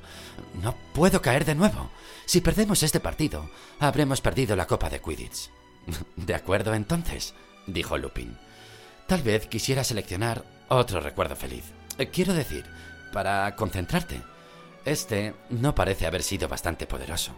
No 0.62 0.76
puedo 0.94 1.22
caer 1.22 1.46
de 1.46 1.56
nuevo. 1.56 1.92
Si 2.26 2.42
perdemos 2.42 2.84
este 2.84 3.00
partido, 3.00 3.50
habremos 3.80 4.22
perdido 4.22 4.56
la 4.56 4.68
Copa 4.68 4.90
de 4.90 5.02
Quidditch. 5.02 5.50
De 6.16 6.36
acuerdo, 6.36 6.74
entonces, 6.74 7.34
dijo 7.66 7.98
Lupin. 7.98 8.38
Tal 9.08 9.22
vez 9.22 9.48
quisiera 9.48 9.86
seleccionar 9.86 10.44
otro 10.68 11.00
recuerdo 11.00 11.38
feliz. 11.38 11.64
Quiero 12.12 12.34
decir, 12.34 12.66
para 13.14 13.56
concentrarte. 13.56 14.22
Este 14.84 15.34
no 15.50 15.74
parece 15.74 16.06
haber 16.06 16.24
sido 16.24 16.50
bastante 16.50 16.88
poderoso. 16.88 17.32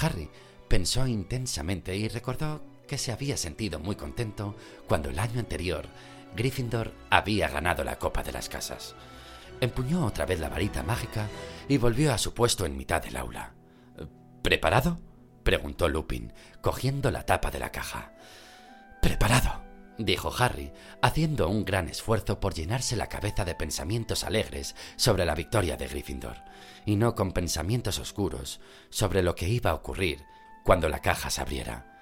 Harry 0.00 0.30
pensó 0.68 1.06
intensamente 1.06 1.96
y 1.96 2.08
recordó 2.08 2.62
que 2.86 2.98
se 2.98 3.10
había 3.10 3.36
sentido 3.36 3.80
muy 3.80 3.96
contento 3.96 4.54
cuando 4.86 5.10
el 5.10 5.18
año 5.18 5.40
anterior 5.40 5.86
Gryffindor 6.36 6.92
había 7.10 7.48
ganado 7.48 7.82
la 7.82 7.98
Copa 7.98 8.22
de 8.22 8.32
las 8.32 8.48
Casas. 8.48 8.94
Empuñó 9.60 10.06
otra 10.06 10.24
vez 10.24 10.38
la 10.38 10.48
varita 10.48 10.84
mágica 10.84 11.28
y 11.68 11.78
volvió 11.78 12.12
a 12.12 12.18
su 12.18 12.32
puesto 12.32 12.64
en 12.64 12.76
mitad 12.76 13.02
del 13.02 13.16
aula. 13.16 13.54
¿Preparado? 14.42 15.00
preguntó 15.42 15.88
Lupin, 15.88 16.32
cogiendo 16.60 17.10
la 17.10 17.24
tapa 17.24 17.50
de 17.50 17.58
la 17.58 17.72
caja. 17.72 18.12
Preparado, 19.00 19.65
dijo 19.98 20.32
Harry, 20.38 20.72
haciendo 21.02 21.48
un 21.48 21.64
gran 21.64 21.88
esfuerzo 21.88 22.40
por 22.40 22.54
llenarse 22.54 22.96
la 22.96 23.08
cabeza 23.08 23.44
de 23.44 23.54
pensamientos 23.54 24.24
alegres 24.24 24.74
sobre 24.96 25.24
la 25.24 25.34
victoria 25.34 25.76
de 25.76 25.88
Gryffindor, 25.88 26.36
y 26.84 26.96
no 26.96 27.14
con 27.14 27.32
pensamientos 27.32 27.98
oscuros 27.98 28.60
sobre 28.90 29.22
lo 29.22 29.34
que 29.34 29.48
iba 29.48 29.70
a 29.70 29.74
ocurrir 29.74 30.24
cuando 30.64 30.88
la 30.88 31.00
caja 31.00 31.30
se 31.30 31.40
abriera. 31.40 32.00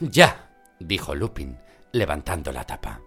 Ya, 0.00 0.50
dijo 0.78 1.14
Lupin, 1.14 1.58
levantando 1.92 2.52
la 2.52 2.64
tapa. 2.64 3.00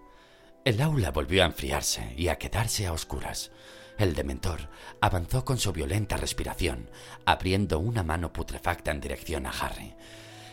El 0.64 0.80
aula 0.82 1.10
volvió 1.10 1.42
a 1.42 1.46
enfriarse 1.46 2.14
y 2.16 2.28
a 2.28 2.36
quedarse 2.36 2.86
a 2.86 2.92
oscuras. 2.92 3.50
El 3.98 4.14
dementor 4.14 4.68
avanzó 5.00 5.44
con 5.44 5.58
su 5.58 5.72
violenta 5.72 6.16
respiración, 6.16 6.90
abriendo 7.24 7.78
una 7.78 8.02
mano 8.02 8.32
putrefacta 8.32 8.90
en 8.90 9.00
dirección 9.00 9.46
a 9.46 9.50
Harry. 9.50 9.94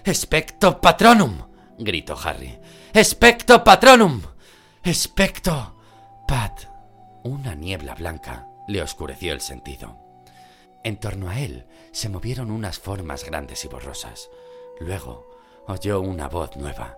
¡Especto 0.03 0.79
patronum! 0.79 1.56
Gritó 1.77 2.17
Harry. 2.23 2.59
¡Especto 2.93 3.63
patronum! 3.63 4.21
¡Especto 4.83 5.75
pat! 6.27 6.65
Una 7.23 7.55
niebla 7.55 7.93
blanca 7.95 8.47
le 8.67 8.81
oscureció 8.81 9.33
el 9.33 9.41
sentido. 9.41 9.97
En 10.83 10.97
torno 10.97 11.29
a 11.29 11.39
él 11.39 11.67
se 11.91 12.09
movieron 12.09 12.51
unas 12.51 12.79
formas 12.79 13.23
grandes 13.23 13.65
y 13.65 13.67
borrosas. 13.67 14.29
Luego 14.79 15.27
oyó 15.67 15.99
una 16.01 16.27
voz 16.29 16.55
nueva, 16.55 16.97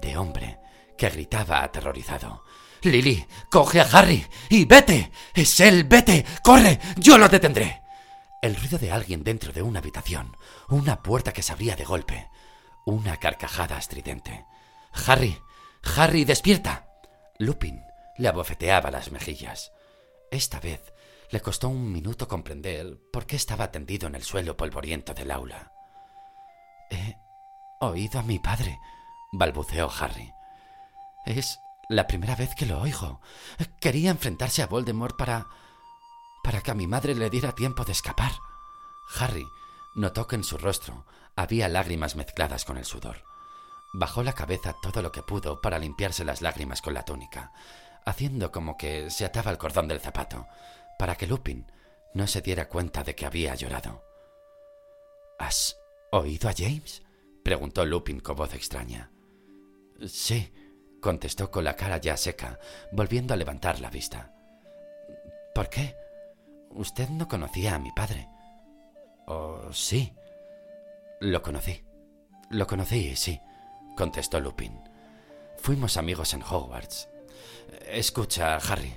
de 0.00 0.16
hombre, 0.16 0.60
que 0.96 1.08
gritaba 1.08 1.62
aterrorizado. 1.62 2.44
Lily, 2.82 3.26
coge 3.50 3.80
a 3.80 3.84
Harry 3.84 4.26
y 4.48 4.64
vete. 4.64 5.10
Es 5.34 5.60
él, 5.60 5.84
vete. 5.84 6.24
Corre, 6.42 6.80
yo 6.96 7.18
lo 7.18 7.28
detendré. 7.28 7.82
El 8.42 8.56
ruido 8.56 8.78
de 8.78 8.90
alguien 8.90 9.22
dentro 9.22 9.52
de 9.52 9.62
una 9.62 9.80
habitación, 9.80 10.36
una 10.68 11.02
puerta 11.02 11.32
que 11.32 11.42
se 11.42 11.52
abría 11.52 11.76
de 11.76 11.84
golpe, 11.84 12.30
una 12.84 13.16
carcajada 13.16 13.78
estridente. 13.78 14.46
Harry, 15.06 15.40
Harry, 15.96 16.24
despierta. 16.24 16.86
Lupin 17.38 17.82
le 18.18 18.28
abofeteaba 18.28 18.90
las 18.90 19.12
mejillas. 19.12 19.72
Esta 20.30 20.60
vez 20.60 20.92
le 21.30 21.40
costó 21.40 21.68
un 21.68 21.92
minuto 21.92 22.28
comprender 22.28 22.98
por 23.12 23.26
qué 23.26 23.36
estaba 23.36 23.70
tendido 23.70 24.08
en 24.08 24.14
el 24.14 24.22
suelo 24.22 24.56
polvoriento 24.56 25.14
del 25.14 25.30
aula. 25.30 25.72
He 26.90 27.16
oído 27.80 28.18
a 28.18 28.22
mi 28.22 28.38
padre, 28.38 28.78
balbuceó 29.32 29.90
Harry. 30.00 30.32
Es 31.24 31.60
la 31.88 32.06
primera 32.06 32.34
vez 32.34 32.54
que 32.54 32.66
lo 32.66 32.80
oigo. 32.80 33.20
Quería 33.80 34.10
enfrentarse 34.10 34.62
a 34.62 34.66
Voldemort 34.66 35.16
para... 35.16 35.46
para 36.42 36.60
que 36.60 36.70
a 36.70 36.74
mi 36.74 36.86
madre 36.86 37.14
le 37.14 37.30
diera 37.30 37.54
tiempo 37.54 37.84
de 37.84 37.92
escapar. 37.92 38.32
Harry 39.18 39.46
notó 39.94 40.26
que 40.26 40.36
en 40.36 40.44
su 40.44 40.58
rostro 40.58 41.06
había 41.36 41.68
lágrimas 41.68 42.16
mezcladas 42.16 42.64
con 42.64 42.76
el 42.76 42.84
sudor. 42.84 43.24
Bajó 43.92 44.22
la 44.22 44.34
cabeza 44.34 44.76
todo 44.82 45.02
lo 45.02 45.10
que 45.10 45.22
pudo 45.22 45.60
para 45.60 45.78
limpiarse 45.78 46.24
las 46.24 46.42
lágrimas 46.42 46.80
con 46.80 46.94
la 46.94 47.04
túnica, 47.04 47.52
haciendo 48.04 48.52
como 48.52 48.76
que 48.76 49.10
se 49.10 49.24
ataba 49.24 49.50
el 49.50 49.58
cordón 49.58 49.88
del 49.88 50.00
zapato, 50.00 50.46
para 50.98 51.16
que 51.16 51.26
Lupin 51.26 51.66
no 52.14 52.26
se 52.26 52.40
diera 52.40 52.68
cuenta 52.68 53.02
de 53.02 53.14
que 53.14 53.26
había 53.26 53.54
llorado. 53.54 54.04
¿Has 55.38 55.76
oído 56.12 56.48
a 56.48 56.54
James? 56.56 57.02
preguntó 57.42 57.84
Lupin 57.84 58.20
con 58.20 58.36
voz 58.36 58.54
extraña. 58.54 59.10
Sí, 60.06 60.52
contestó 61.00 61.50
con 61.50 61.64
la 61.64 61.76
cara 61.76 61.96
ya 61.98 62.16
seca, 62.16 62.58
volviendo 62.92 63.34
a 63.34 63.36
levantar 63.36 63.80
la 63.80 63.90
vista. 63.90 64.34
¿Por 65.54 65.68
qué? 65.68 65.96
Usted 66.70 67.08
no 67.08 67.26
conocía 67.26 67.74
a 67.74 67.78
mi 67.78 67.90
padre. 67.92 68.28
Oh, 69.26 69.72
sí. 69.72 70.12
Lo 71.20 71.42
conocí. 71.42 71.84
Lo 72.50 72.66
conocí, 72.66 73.14
sí, 73.14 73.40
contestó 73.96 74.40
Lupin. 74.40 74.76
Fuimos 75.56 75.96
amigos 75.96 76.34
en 76.34 76.42
Hogwarts. 76.42 77.08
Escucha, 77.86 78.56
Harry, 78.56 78.92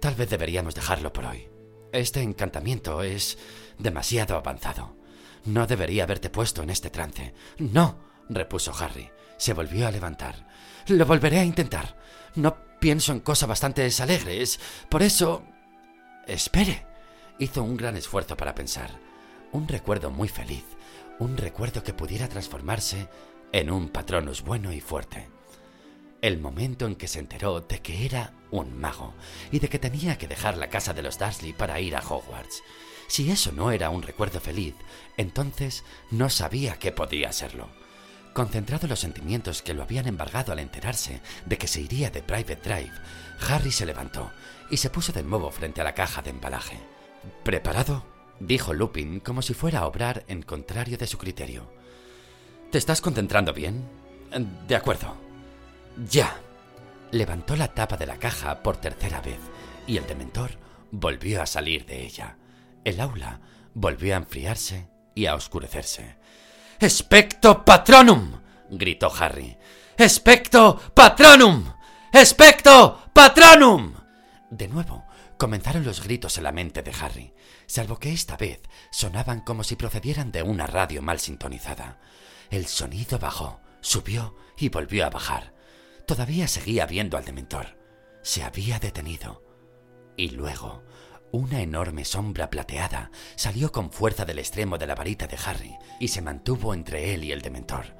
tal 0.00 0.14
vez 0.14 0.30
deberíamos 0.30 0.74
dejarlo 0.74 1.12
por 1.12 1.26
hoy. 1.26 1.50
Este 1.92 2.22
encantamiento 2.22 3.02
es 3.02 3.36
demasiado 3.78 4.36
avanzado. 4.36 4.96
No 5.44 5.66
debería 5.66 6.04
haberte 6.04 6.30
puesto 6.30 6.62
en 6.62 6.70
este 6.70 6.88
trance. 6.88 7.34
No, 7.58 7.98
repuso 8.30 8.72
Harry. 8.78 9.10
Se 9.36 9.52
volvió 9.52 9.86
a 9.86 9.90
levantar. 9.90 10.48
Lo 10.86 11.04
volveré 11.04 11.40
a 11.40 11.44
intentar. 11.44 11.98
No 12.36 12.56
pienso 12.80 13.12
en 13.12 13.20
cosas 13.20 13.50
bastante 13.50 13.86
alegres. 14.00 14.60
Por 14.88 15.02
eso... 15.02 15.44
Espere. 16.26 16.86
Hizo 17.38 17.62
un 17.62 17.76
gran 17.76 17.96
esfuerzo 17.96 18.36
para 18.36 18.54
pensar. 18.54 19.07
Un 19.52 19.66
recuerdo 19.66 20.10
muy 20.10 20.28
feliz. 20.28 20.64
Un 21.18 21.36
recuerdo 21.36 21.82
que 21.82 21.94
pudiera 21.94 22.28
transformarse 22.28 23.08
en 23.52 23.70
un 23.70 23.88
patronus 23.88 24.42
bueno 24.42 24.72
y 24.72 24.80
fuerte. 24.80 25.28
El 26.20 26.38
momento 26.38 26.86
en 26.86 26.96
que 26.96 27.08
se 27.08 27.18
enteró 27.18 27.60
de 27.60 27.80
que 27.80 28.04
era 28.04 28.34
un 28.50 28.78
mago 28.78 29.14
y 29.50 29.58
de 29.58 29.68
que 29.68 29.78
tenía 29.78 30.18
que 30.18 30.28
dejar 30.28 30.58
la 30.58 30.68
casa 30.68 30.92
de 30.92 31.02
los 31.02 31.18
Dursley 31.18 31.52
para 31.54 31.80
ir 31.80 31.96
a 31.96 32.00
Hogwarts. 32.00 32.62
Si 33.06 33.30
eso 33.30 33.52
no 33.52 33.70
era 33.70 33.88
un 33.88 34.02
recuerdo 34.02 34.38
feliz, 34.38 34.74
entonces 35.16 35.84
no 36.10 36.28
sabía 36.28 36.78
qué 36.78 36.92
podía 36.92 37.32
serlo. 37.32 37.68
Concentrado 38.34 38.84
en 38.84 38.90
los 38.90 39.00
sentimientos 39.00 39.62
que 39.62 39.72
lo 39.72 39.82
habían 39.82 40.06
embargado 40.06 40.52
al 40.52 40.58
enterarse 40.58 41.22
de 41.46 41.56
que 41.56 41.68
se 41.68 41.80
iría 41.80 42.10
de 42.10 42.22
Private 42.22 42.56
Drive, 42.56 42.92
Harry 43.48 43.72
se 43.72 43.86
levantó 43.86 44.30
y 44.70 44.76
se 44.76 44.90
puso 44.90 45.12
de 45.12 45.22
nuevo 45.22 45.50
frente 45.50 45.80
a 45.80 45.84
la 45.84 45.94
caja 45.94 46.20
de 46.20 46.30
embalaje. 46.30 46.78
¿Preparado? 47.44 48.17
Dijo 48.40 48.74
Lupin 48.74 49.20
como 49.20 49.42
si 49.42 49.54
fuera 49.54 49.80
a 49.80 49.86
obrar 49.86 50.24
en 50.28 50.42
contrario 50.42 50.98
de 50.98 51.06
su 51.06 51.18
criterio. 51.18 51.70
¿Te 52.70 52.78
estás 52.78 53.00
concentrando 53.00 53.52
bien? 53.52 53.88
De 54.66 54.76
acuerdo. 54.76 55.16
Ya. 56.10 56.40
Levantó 57.10 57.56
la 57.56 57.68
tapa 57.68 57.96
de 57.96 58.06
la 58.06 58.18
caja 58.18 58.62
por 58.62 58.76
tercera 58.76 59.20
vez 59.20 59.38
y 59.86 59.96
el 59.96 60.06
dementor 60.06 60.50
volvió 60.90 61.42
a 61.42 61.46
salir 61.46 61.86
de 61.86 62.04
ella. 62.04 62.36
El 62.84 63.00
aula 63.00 63.40
volvió 63.74 64.14
a 64.14 64.18
enfriarse 64.18 64.88
y 65.14 65.26
a 65.26 65.34
oscurecerse. 65.34 66.16
¡Especto 66.78 67.64
patronum! 67.64 68.40
gritó 68.70 69.10
Harry. 69.18 69.56
¡Especto 69.96 70.80
patronum! 70.94 71.64
¡Especto 72.12 73.10
patronum! 73.12 73.94
De 74.50 74.68
nuevo 74.68 75.04
comenzaron 75.38 75.84
los 75.84 76.02
gritos 76.02 76.36
en 76.38 76.44
la 76.44 76.52
mente 76.52 76.82
de 76.82 76.92
Harry, 77.00 77.32
salvo 77.68 77.98
que 77.98 78.12
esta 78.12 78.36
vez 78.36 78.62
sonaban 78.90 79.42
como 79.42 79.62
si 79.62 79.76
procedieran 79.76 80.32
de 80.32 80.42
una 80.42 80.66
radio 80.66 81.02
mal 81.02 81.20
sintonizada. 81.20 82.00
El 82.50 82.66
sonido 82.66 83.18
bajó, 83.18 83.60
subió 83.80 84.34
y 84.56 84.70
volvió 84.70 85.06
a 85.06 85.10
bajar. 85.10 85.54
Todavía 86.06 86.48
seguía 86.48 86.86
viendo 86.86 87.16
al 87.18 87.24
dementor. 87.24 87.78
Se 88.22 88.42
había 88.42 88.78
detenido. 88.78 89.44
Y 90.16 90.30
luego, 90.30 90.82
una 91.30 91.60
enorme 91.60 92.06
sombra 92.06 92.48
plateada 92.48 93.10
salió 93.36 93.70
con 93.70 93.92
fuerza 93.92 94.24
del 94.24 94.38
extremo 94.38 94.78
de 94.78 94.86
la 94.86 94.94
varita 94.94 95.26
de 95.26 95.38
Harry 95.44 95.76
y 96.00 96.08
se 96.08 96.22
mantuvo 96.22 96.72
entre 96.72 97.12
él 97.12 97.22
y 97.22 97.32
el 97.32 97.42
dementor. 97.42 97.96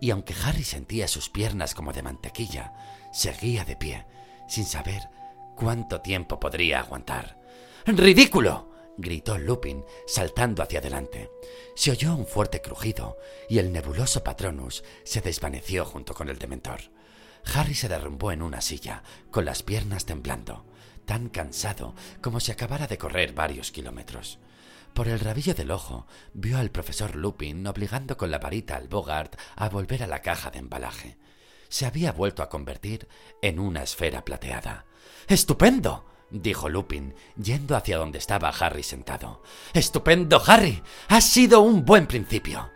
Y 0.00 0.10
aunque 0.10 0.34
Harry 0.44 0.64
sentía 0.64 1.06
sus 1.06 1.30
piernas 1.30 1.74
como 1.74 1.92
de 1.92 2.02
mantequilla, 2.02 2.74
seguía 3.12 3.64
de 3.64 3.76
pie, 3.76 4.06
sin 4.48 4.64
saber 4.64 5.08
cuánto 5.54 6.00
tiempo 6.00 6.40
podría 6.40 6.80
aguantar. 6.80 7.38
¡Ridículo! 7.86 8.73
Gritó 8.96 9.38
Lupin, 9.38 9.84
saltando 10.06 10.62
hacia 10.62 10.78
adelante. 10.78 11.30
Se 11.74 11.90
oyó 11.90 12.14
un 12.14 12.26
fuerte 12.26 12.60
crujido 12.60 13.16
y 13.48 13.58
el 13.58 13.72
nebuloso 13.72 14.22
Patronus 14.22 14.84
se 15.04 15.20
desvaneció 15.20 15.84
junto 15.84 16.14
con 16.14 16.28
el 16.28 16.38
dementor. 16.38 16.80
Harry 17.54 17.74
se 17.74 17.88
derrumbó 17.88 18.32
en 18.32 18.42
una 18.42 18.60
silla, 18.60 19.02
con 19.30 19.44
las 19.44 19.62
piernas 19.62 20.06
temblando, 20.06 20.64
tan 21.04 21.28
cansado 21.28 21.94
como 22.22 22.40
si 22.40 22.52
acabara 22.52 22.86
de 22.86 22.98
correr 22.98 23.32
varios 23.32 23.70
kilómetros. 23.70 24.38
Por 24.94 25.08
el 25.08 25.20
rabillo 25.20 25.54
del 25.54 25.72
ojo 25.72 26.06
vio 26.32 26.58
al 26.58 26.70
profesor 26.70 27.16
Lupin 27.16 27.66
obligando 27.66 28.16
con 28.16 28.30
la 28.30 28.38
varita 28.38 28.76
al 28.76 28.88
Bogart 28.88 29.36
a 29.56 29.68
volver 29.68 30.04
a 30.04 30.06
la 30.06 30.22
caja 30.22 30.50
de 30.50 30.60
embalaje. 30.60 31.18
Se 31.68 31.84
había 31.84 32.12
vuelto 32.12 32.42
a 32.42 32.48
convertir 32.48 33.08
en 33.42 33.58
una 33.58 33.82
esfera 33.82 34.24
plateada. 34.24 34.86
¡Estupendo! 35.26 36.13
Dijo 36.34 36.68
Lupin, 36.68 37.14
yendo 37.36 37.76
hacia 37.76 37.96
donde 37.96 38.18
estaba 38.18 38.48
Harry 38.48 38.82
sentado. 38.82 39.42
Estupendo, 39.72 40.42
Harry. 40.46 40.82
Ha 41.08 41.20
sido 41.20 41.60
un 41.60 41.84
buen 41.84 42.06
principio. 42.06 42.70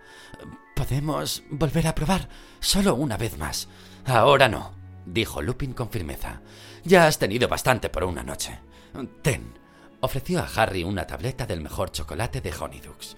Podemos 0.75 1.43
volver 1.51 1.89
a 1.89 1.95
probar 1.95 2.29
solo 2.61 2.95
una 2.95 3.17
vez 3.17 3.37
más. 3.37 3.69
Ahora 4.07 4.49
no, 4.49 4.75
dijo 5.05 5.43
Lupin 5.43 5.73
con 5.75 5.91
firmeza. 5.91 6.41
Ya 6.85 7.07
has 7.07 7.19
tenido 7.19 7.49
bastante 7.49 7.89
por 7.89 8.05
una 8.05 8.23
noche. 8.23 8.61
Ten. 9.23 9.59
Ofreció 10.01 10.39
a 10.39 10.49
Harry 10.55 10.85
una 10.85 11.09
tableta 11.09 11.45
del 11.45 11.61
mejor 11.61 11.91
chocolate 11.91 12.41
de 12.41 12.55
Honeydukes. 12.55 13.17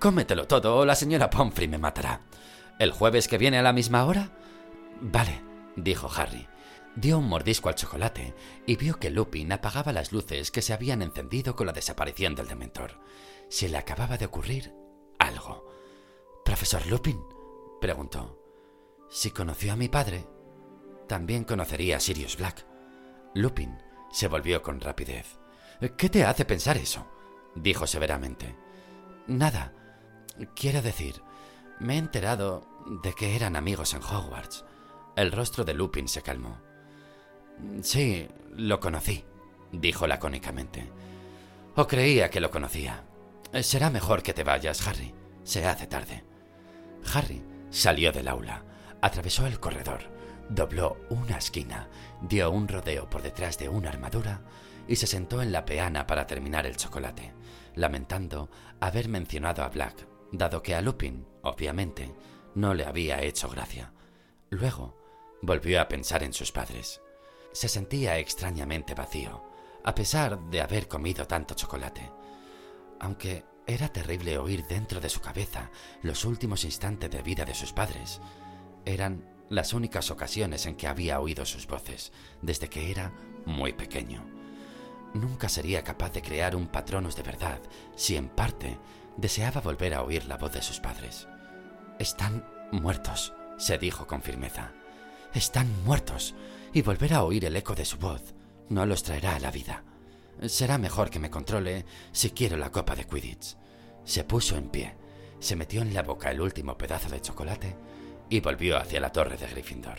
Cómetelo 0.00 0.48
todo 0.48 0.78
o 0.78 0.84
la 0.84 0.96
señora 0.96 1.30
Pomfrey 1.30 1.68
me 1.68 1.78
matará. 1.78 2.22
¿El 2.80 2.90
jueves 2.90 3.28
que 3.28 3.38
viene 3.38 3.58
a 3.58 3.62
la 3.62 3.72
misma 3.72 4.04
hora? 4.04 4.32
Vale, 5.00 5.40
dijo 5.76 6.10
Harry. 6.16 6.48
Dio 7.00 7.20
un 7.20 7.28
mordisco 7.28 7.68
al 7.68 7.76
chocolate 7.76 8.34
y 8.66 8.74
vio 8.74 8.98
que 8.98 9.10
Lupin 9.10 9.52
apagaba 9.52 9.92
las 9.92 10.10
luces 10.10 10.50
que 10.50 10.62
se 10.62 10.72
habían 10.72 11.00
encendido 11.00 11.54
con 11.54 11.68
la 11.68 11.72
desaparición 11.72 12.34
del 12.34 12.48
dementor. 12.48 12.98
Se 13.48 13.68
le 13.68 13.78
acababa 13.78 14.18
de 14.18 14.24
ocurrir 14.24 14.74
algo. 15.16 15.64
¿Profesor 16.44 16.84
Lupin? 16.88 17.22
preguntó. 17.80 18.42
Si 19.08 19.30
conoció 19.30 19.74
a 19.74 19.76
mi 19.76 19.88
padre, 19.88 20.26
también 21.06 21.44
conocería 21.44 21.98
a 21.98 22.00
Sirius 22.00 22.36
Black. 22.36 22.66
Lupin 23.32 23.78
se 24.10 24.26
volvió 24.26 24.60
con 24.60 24.80
rapidez. 24.80 25.38
¿Qué 25.96 26.08
te 26.08 26.24
hace 26.24 26.44
pensar 26.44 26.78
eso? 26.78 27.06
dijo 27.54 27.86
severamente. 27.86 28.56
Nada. 29.28 29.72
Quiero 30.56 30.82
decir, 30.82 31.22
me 31.78 31.94
he 31.94 31.98
enterado 31.98 32.66
de 33.04 33.12
que 33.12 33.36
eran 33.36 33.54
amigos 33.54 33.94
en 33.94 34.02
Hogwarts. 34.02 34.64
El 35.14 35.30
rostro 35.30 35.64
de 35.64 35.74
Lupin 35.74 36.08
se 36.08 36.22
calmó. 36.22 36.67
Sí, 37.82 38.28
lo 38.56 38.80
conocí, 38.80 39.24
dijo 39.72 40.06
lacónicamente. 40.06 40.90
O 41.76 41.86
creía 41.86 42.30
que 42.30 42.40
lo 42.40 42.50
conocía. 42.50 43.04
Será 43.62 43.90
mejor 43.90 44.22
que 44.22 44.34
te 44.34 44.44
vayas, 44.44 44.86
Harry. 44.86 45.14
Se 45.44 45.64
hace 45.66 45.86
tarde. 45.86 46.24
Harry 47.14 47.42
salió 47.70 48.12
del 48.12 48.28
aula, 48.28 48.64
atravesó 49.00 49.46
el 49.46 49.60
corredor, 49.60 50.00
dobló 50.48 50.98
una 51.10 51.38
esquina, 51.38 51.88
dio 52.20 52.50
un 52.50 52.68
rodeo 52.68 53.08
por 53.08 53.22
detrás 53.22 53.58
de 53.58 53.68
una 53.68 53.90
armadura 53.90 54.42
y 54.86 54.96
se 54.96 55.06
sentó 55.06 55.40
en 55.40 55.52
la 55.52 55.64
peana 55.64 56.06
para 56.06 56.26
terminar 56.26 56.66
el 56.66 56.76
chocolate, 56.76 57.32
lamentando 57.74 58.50
haber 58.80 59.08
mencionado 59.08 59.62
a 59.62 59.68
Black, 59.68 60.06
dado 60.32 60.62
que 60.62 60.74
a 60.74 60.82
Lupin, 60.82 61.26
obviamente, 61.42 62.12
no 62.54 62.74
le 62.74 62.84
había 62.84 63.22
hecho 63.22 63.48
gracia. 63.48 63.92
Luego 64.50 64.98
volvió 65.42 65.80
a 65.80 65.88
pensar 65.88 66.22
en 66.22 66.32
sus 66.32 66.50
padres 66.50 67.00
se 67.52 67.68
sentía 67.68 68.18
extrañamente 68.18 68.94
vacío, 68.94 69.44
a 69.84 69.94
pesar 69.94 70.38
de 70.50 70.60
haber 70.60 70.88
comido 70.88 71.26
tanto 71.26 71.54
chocolate. 71.54 72.10
Aunque 73.00 73.44
era 73.66 73.88
terrible 73.88 74.38
oír 74.38 74.66
dentro 74.66 75.00
de 75.00 75.08
su 75.08 75.20
cabeza 75.20 75.70
los 76.02 76.24
últimos 76.24 76.64
instantes 76.64 77.10
de 77.10 77.22
vida 77.22 77.44
de 77.44 77.54
sus 77.54 77.72
padres, 77.72 78.20
eran 78.84 79.24
las 79.48 79.72
únicas 79.72 80.10
ocasiones 80.10 80.66
en 80.66 80.76
que 80.76 80.86
había 80.86 81.20
oído 81.20 81.44
sus 81.46 81.66
voces 81.66 82.12
desde 82.42 82.68
que 82.68 82.90
era 82.90 83.12
muy 83.46 83.72
pequeño. 83.72 84.24
Nunca 85.14 85.48
sería 85.48 85.84
capaz 85.84 86.12
de 86.12 86.22
crear 86.22 86.54
un 86.54 86.68
patronus 86.68 87.16
de 87.16 87.22
verdad 87.22 87.60
si 87.96 88.16
en 88.16 88.28
parte 88.28 88.78
deseaba 89.16 89.60
volver 89.60 89.94
a 89.94 90.02
oír 90.02 90.26
la 90.26 90.36
voz 90.36 90.52
de 90.52 90.62
sus 90.62 90.80
padres. 90.80 91.28
Están 91.98 92.46
muertos, 92.72 93.32
se 93.56 93.78
dijo 93.78 94.06
con 94.06 94.22
firmeza. 94.22 94.72
Están 95.34 95.84
muertos 95.84 96.34
y 96.72 96.82
volver 96.82 97.14
a 97.14 97.24
oír 97.24 97.44
el 97.44 97.56
eco 97.56 97.74
de 97.74 97.84
su 97.84 97.98
voz 97.98 98.34
no 98.68 98.84
los 98.86 99.02
traerá 99.02 99.36
a 99.36 99.40
la 99.40 99.50
vida. 99.50 99.82
Será 100.46 100.78
mejor 100.78 101.10
que 101.10 101.18
me 101.18 101.30
controle 101.30 101.84
si 102.12 102.30
quiero 102.30 102.56
la 102.56 102.70
copa 102.70 102.94
de 102.94 103.06
Quidditch. 103.06 103.56
Se 104.04 104.24
puso 104.24 104.56
en 104.56 104.68
pie, 104.68 104.94
se 105.40 105.56
metió 105.56 105.82
en 105.82 105.94
la 105.94 106.02
boca 106.02 106.30
el 106.30 106.40
último 106.40 106.76
pedazo 106.76 107.08
de 107.08 107.20
chocolate 107.20 107.76
y 108.30 108.40
volvió 108.40 108.76
hacia 108.76 109.00
la 109.00 109.10
torre 109.10 109.36
de 109.36 109.46
Gryffindor. 109.46 109.98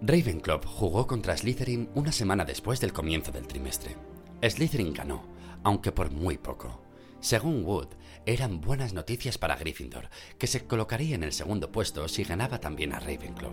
Ravenclaw 0.00 0.60
jugó 0.64 1.06
contra 1.06 1.36
Slytherin 1.36 1.90
una 1.94 2.12
semana 2.12 2.44
después 2.44 2.80
del 2.80 2.92
comienzo 2.92 3.30
del 3.32 3.46
trimestre. 3.46 3.96
Slytherin 4.42 4.92
ganó, 4.92 5.24
aunque 5.62 5.92
por 5.92 6.10
muy 6.10 6.38
poco. 6.38 6.82
Según 7.20 7.64
Wood, 7.64 7.88
eran 8.26 8.60
buenas 8.60 8.92
noticias 8.92 9.38
para 9.38 9.56
Gryffindor, 9.56 10.08
que 10.38 10.46
se 10.46 10.66
colocaría 10.66 11.14
en 11.14 11.24
el 11.24 11.32
segundo 11.32 11.72
puesto 11.72 12.08
si 12.08 12.24
ganaba 12.24 12.60
también 12.60 12.92
a 12.92 13.00
Ravenclaw. 13.00 13.52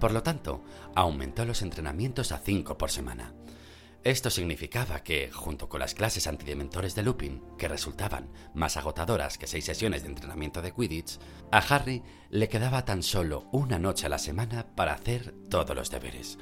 Por 0.00 0.12
lo 0.12 0.22
tanto, 0.22 0.64
aumentó 0.94 1.44
los 1.44 1.62
entrenamientos 1.62 2.32
a 2.32 2.38
cinco 2.38 2.76
por 2.76 2.90
semana. 2.90 3.34
Esto 4.04 4.30
significaba 4.30 5.04
que, 5.04 5.30
junto 5.30 5.68
con 5.68 5.78
las 5.78 5.94
clases 5.94 6.26
antidementores 6.26 6.96
de 6.96 7.04
Lupin, 7.04 7.40
que 7.56 7.68
resultaban 7.68 8.28
más 8.52 8.76
agotadoras 8.76 9.38
que 9.38 9.46
seis 9.46 9.64
sesiones 9.64 10.02
de 10.02 10.08
entrenamiento 10.08 10.60
de 10.60 10.72
Quidditch, 10.72 11.18
a 11.52 11.58
Harry 11.58 12.02
le 12.28 12.48
quedaba 12.48 12.84
tan 12.84 13.04
solo 13.04 13.46
una 13.52 13.78
noche 13.78 14.06
a 14.06 14.08
la 14.08 14.18
semana 14.18 14.66
para 14.74 14.94
hacer 14.94 15.32
todos 15.48 15.76
los 15.76 15.90
deberes. 15.90 16.36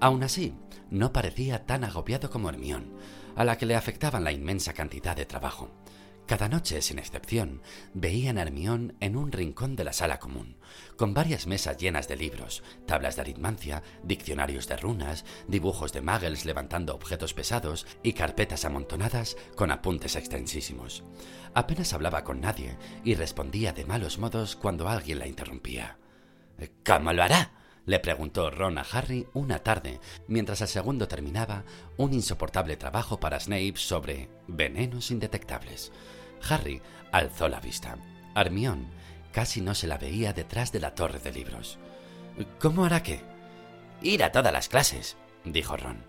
Aún 0.00 0.22
así, 0.22 0.54
no 0.90 1.12
parecía 1.12 1.66
tan 1.66 1.84
agobiado 1.84 2.30
como 2.30 2.48
Hermione, 2.48 2.92
a 3.36 3.44
la 3.44 3.58
que 3.58 3.66
le 3.66 3.76
afectaban 3.76 4.24
la 4.24 4.32
inmensa 4.32 4.72
cantidad 4.72 5.14
de 5.14 5.26
trabajo. 5.26 5.70
Cada 6.26 6.48
noche, 6.48 6.80
sin 6.80 6.98
excepción, 6.98 7.60
veían 7.92 8.38
a 8.38 8.42
Hermión 8.42 8.96
en 9.00 9.14
un 9.14 9.30
rincón 9.30 9.76
de 9.76 9.84
la 9.84 9.92
sala 9.92 10.18
común, 10.18 10.56
con 10.96 11.12
varias 11.12 11.46
mesas 11.46 11.76
llenas 11.76 12.08
de 12.08 12.16
libros, 12.16 12.62
tablas 12.86 13.16
de 13.16 13.22
aritmancia, 13.22 13.82
diccionarios 14.02 14.66
de 14.66 14.78
runas, 14.78 15.26
dibujos 15.48 15.92
de 15.92 16.00
muggles 16.00 16.46
levantando 16.46 16.94
objetos 16.94 17.34
pesados 17.34 17.86
y 18.02 18.14
carpetas 18.14 18.64
amontonadas 18.64 19.36
con 19.54 19.70
apuntes 19.70 20.16
extensísimos. 20.16 21.04
Apenas 21.52 21.92
hablaba 21.92 22.24
con 22.24 22.40
nadie 22.40 22.78
y 23.04 23.16
respondía 23.16 23.74
de 23.74 23.84
malos 23.84 24.18
modos 24.18 24.56
cuando 24.56 24.88
alguien 24.88 25.18
la 25.18 25.26
interrumpía. 25.26 25.98
¿Cómo 26.86 27.12
lo 27.12 27.22
hará? 27.22 27.63
Le 27.86 28.00
preguntó 28.00 28.50
Ron 28.50 28.78
a 28.78 28.86
Harry 28.92 29.26
una 29.34 29.58
tarde, 29.58 30.00
mientras 30.26 30.60
el 30.60 30.68
segundo 30.68 31.08
terminaba 31.08 31.64
un 31.96 32.14
insoportable 32.14 32.76
trabajo 32.76 33.20
para 33.20 33.40
Snape 33.40 33.74
sobre 33.76 34.28
venenos 34.48 35.10
indetectables. 35.10 35.92
Harry 36.48 36.80
alzó 37.12 37.48
la 37.48 37.60
vista. 37.60 37.96
Hermione 38.34 38.88
casi 39.32 39.60
no 39.60 39.74
se 39.74 39.86
la 39.86 39.98
veía 39.98 40.32
detrás 40.32 40.72
de 40.72 40.80
la 40.80 40.94
torre 40.94 41.18
de 41.18 41.32
libros. 41.32 41.78
¿Cómo 42.60 42.84
hará 42.84 43.02
qué? 43.02 43.20
Ir 44.00 44.22
a 44.22 44.32
todas 44.32 44.52
las 44.52 44.68
clases, 44.68 45.16
dijo 45.44 45.76
Ron. 45.76 46.04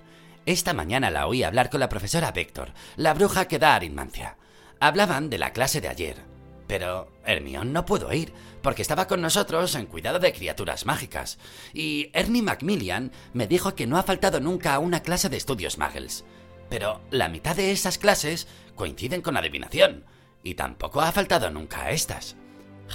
Esta 0.45 0.73
mañana 0.73 1.09
la 1.09 1.25
oí 1.25 1.43
hablar 1.43 1.71
con 1.71 1.79
la 1.79 1.89
profesora 1.89 2.31
Vector, 2.31 2.71
la 2.95 3.15
bruja 3.15 3.47
que 3.47 3.57
da 3.57 3.75
aritmancia. 3.75 4.37
Hablaban 4.79 5.29
de 5.29 5.39
la 5.39 5.53
clase 5.53 5.81
de 5.81 5.87
ayer. 5.87 6.34
Pero 6.67 7.11
Hermione 7.25 7.71
no 7.71 7.85
pudo 7.85 8.11
ir, 8.13 8.33
porque 8.61 8.81
estaba 8.81 9.07
con 9.07 9.21
nosotros 9.21 9.75
en 9.75 9.85
cuidado 9.85 10.19
de 10.19 10.33
criaturas 10.33 10.85
mágicas. 10.85 11.37
Y 11.73 12.09
Ernie 12.13 12.41
Macmillan 12.41 13.11
me 13.33 13.47
dijo 13.47 13.75
que 13.75 13.87
no 13.87 13.97
ha 13.97 14.03
faltado 14.03 14.39
nunca 14.39 14.73
a 14.73 14.79
una 14.79 15.01
clase 15.01 15.29
de 15.29 15.37
estudios 15.37 15.77
muggles. 15.77 16.25
Pero 16.69 17.01
la 17.11 17.29
mitad 17.29 17.55
de 17.55 17.71
esas 17.71 17.97
clases 17.97 18.47
coinciden 18.75 19.21
con 19.21 19.37
adivinación, 19.37 20.05
y 20.43 20.55
tampoco 20.55 21.01
ha 21.01 21.11
faltado 21.11 21.49
nunca 21.51 21.83
a 21.83 21.91
estas. 21.91 22.35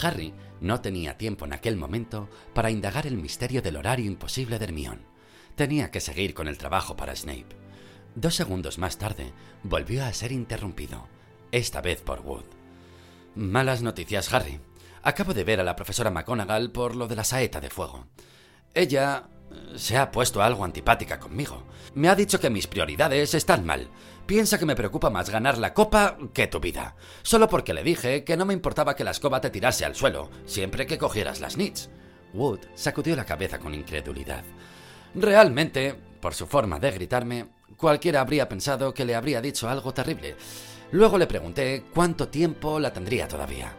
Harry 0.02 0.34
no 0.60 0.80
tenía 0.80 1.16
tiempo 1.16 1.44
en 1.44 1.52
aquel 1.52 1.76
momento 1.76 2.28
para 2.54 2.70
indagar 2.70 3.06
el 3.06 3.16
misterio 3.16 3.62
del 3.62 3.76
horario 3.76 4.06
imposible 4.06 4.58
de 4.58 4.64
Hermione. 4.66 5.02
Tenía 5.56 5.90
que 5.90 6.00
seguir 6.00 6.34
con 6.34 6.48
el 6.48 6.58
trabajo 6.58 6.96
para 6.96 7.14
Snape. 7.14 7.56
Dos 8.14 8.34
segundos 8.34 8.78
más 8.78 8.98
tarde, 8.98 9.32
volvió 9.62 10.04
a 10.04 10.12
ser 10.12 10.32
interrumpido, 10.32 11.08
esta 11.52 11.80
vez 11.80 12.02
por 12.02 12.20
Wood. 12.20 12.59
Malas 13.34 13.80
noticias, 13.82 14.32
Harry. 14.34 14.60
Acabo 15.02 15.32
de 15.34 15.44
ver 15.44 15.60
a 15.60 15.64
la 15.64 15.76
profesora 15.76 16.10
McGonagall 16.10 16.72
por 16.72 16.96
lo 16.96 17.06
de 17.06 17.16
la 17.16 17.24
saeta 17.24 17.60
de 17.60 17.70
fuego. 17.70 18.06
Ella 18.74 19.28
eh, 19.50 19.78
se 19.78 19.96
ha 19.96 20.10
puesto 20.10 20.42
algo 20.42 20.64
antipática 20.64 21.20
conmigo. 21.20 21.64
Me 21.94 22.08
ha 22.08 22.16
dicho 22.16 22.40
que 22.40 22.50
mis 22.50 22.66
prioridades 22.66 23.34
están 23.34 23.64
mal. 23.64 23.88
Piensa 24.26 24.58
que 24.58 24.66
me 24.66 24.74
preocupa 24.74 25.10
más 25.10 25.30
ganar 25.30 25.58
la 25.58 25.74
copa 25.74 26.18
que 26.34 26.48
tu 26.48 26.58
vida. 26.58 26.96
Solo 27.22 27.48
porque 27.48 27.72
le 27.72 27.84
dije 27.84 28.24
que 28.24 28.36
no 28.36 28.44
me 28.44 28.54
importaba 28.54 28.96
que 28.96 29.04
la 29.04 29.12
escoba 29.12 29.40
te 29.40 29.50
tirase 29.50 29.84
al 29.84 29.94
suelo, 29.94 30.28
siempre 30.44 30.86
que 30.86 30.98
cogieras 30.98 31.40
las 31.40 31.56
nits. 31.56 31.88
Wood 32.34 32.60
sacudió 32.74 33.14
la 33.14 33.24
cabeza 33.24 33.58
con 33.58 33.74
incredulidad. 33.74 34.44
Realmente, 35.14 35.94
por 36.20 36.34
su 36.34 36.46
forma 36.46 36.78
de 36.78 36.90
gritarme, 36.90 37.46
cualquiera 37.76 38.20
habría 38.20 38.48
pensado 38.48 38.92
que 38.92 39.04
le 39.04 39.14
habría 39.14 39.40
dicho 39.40 39.68
algo 39.68 39.94
terrible. 39.94 40.36
Luego 40.92 41.18
le 41.18 41.26
pregunté 41.26 41.84
cuánto 41.94 42.28
tiempo 42.28 42.80
la 42.80 42.92
tendría 42.92 43.28
todavía. 43.28 43.72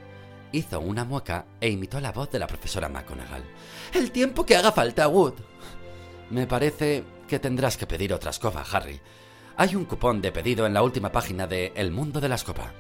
Hizo 0.54 0.80
una 0.80 1.04
mueca 1.04 1.46
e 1.60 1.70
imitó 1.70 2.00
la 2.00 2.12
voz 2.12 2.32
de 2.32 2.40
la 2.40 2.48
profesora 2.48 2.90
McGonagall. 2.90 3.44
El 3.94 4.12
tiempo 4.12 4.46
que 4.46 4.56
haga 4.56 4.72
falta, 4.72 5.08
Wood. 5.08 5.34
Me 6.30 6.48
parece 6.48 7.04
que 7.28 7.40
tendrás 7.40 7.78
que 7.78 7.88
pedir 7.88 8.14
otra 8.14 8.32
escoba, 8.32 8.64
Harry. 8.72 9.00
Hay 9.58 9.76
un 9.76 9.86
cupón 9.86 10.22
de 10.22 10.32
pedido 10.32 10.66
en 10.66 10.74
la 10.74 10.84
última 10.84 11.12
página 11.12 11.48
de 11.48 11.74
El 11.76 11.92
mundo 11.92 12.22
de 12.22 12.30
la 12.30 12.36
escoba. 12.36 12.72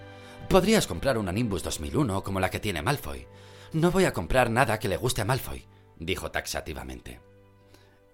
Podrías 0.49 0.87
comprar 0.87 1.17
una 1.17 1.31
Nimbus 1.31 1.63
2001 1.63 2.23
como 2.23 2.39
la 2.39 2.49
que 2.49 2.59
tiene 2.59 2.81
Malfoy. 2.81 3.27
No 3.73 3.91
voy 3.91 4.05
a 4.05 4.13
comprar 4.13 4.49
nada 4.49 4.79
que 4.79 4.89
le 4.89 4.97
guste 4.97 5.21
a 5.21 5.25
Malfoy, 5.25 5.65
dijo 5.97 6.31
taxativamente. 6.31 7.19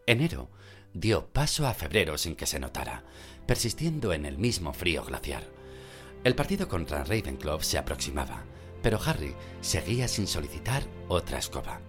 Enero 0.06 0.50
dio 0.94 1.28
paso 1.28 1.68
a 1.68 1.74
febrero 1.74 2.18
sin 2.18 2.36
que 2.36 2.46
se 2.46 2.60
notara, 2.60 3.04
persistiendo 3.46 4.14
en 4.14 4.26
el 4.26 4.38
mismo 4.38 4.74
frío 4.74 5.04
glaciar. 5.04 5.57
El 6.24 6.36
partido 6.36 6.68
contra 6.68 7.04
Ravenclaw 7.04 7.62
se 7.62 7.78
aproximaba, 7.78 8.44
pero 8.82 9.00
Harry 9.06 9.36
seguía 9.62 10.08
sin 10.08 10.28
solicitar 10.28 10.84
otra 11.08 11.40
escoba. 11.40 11.80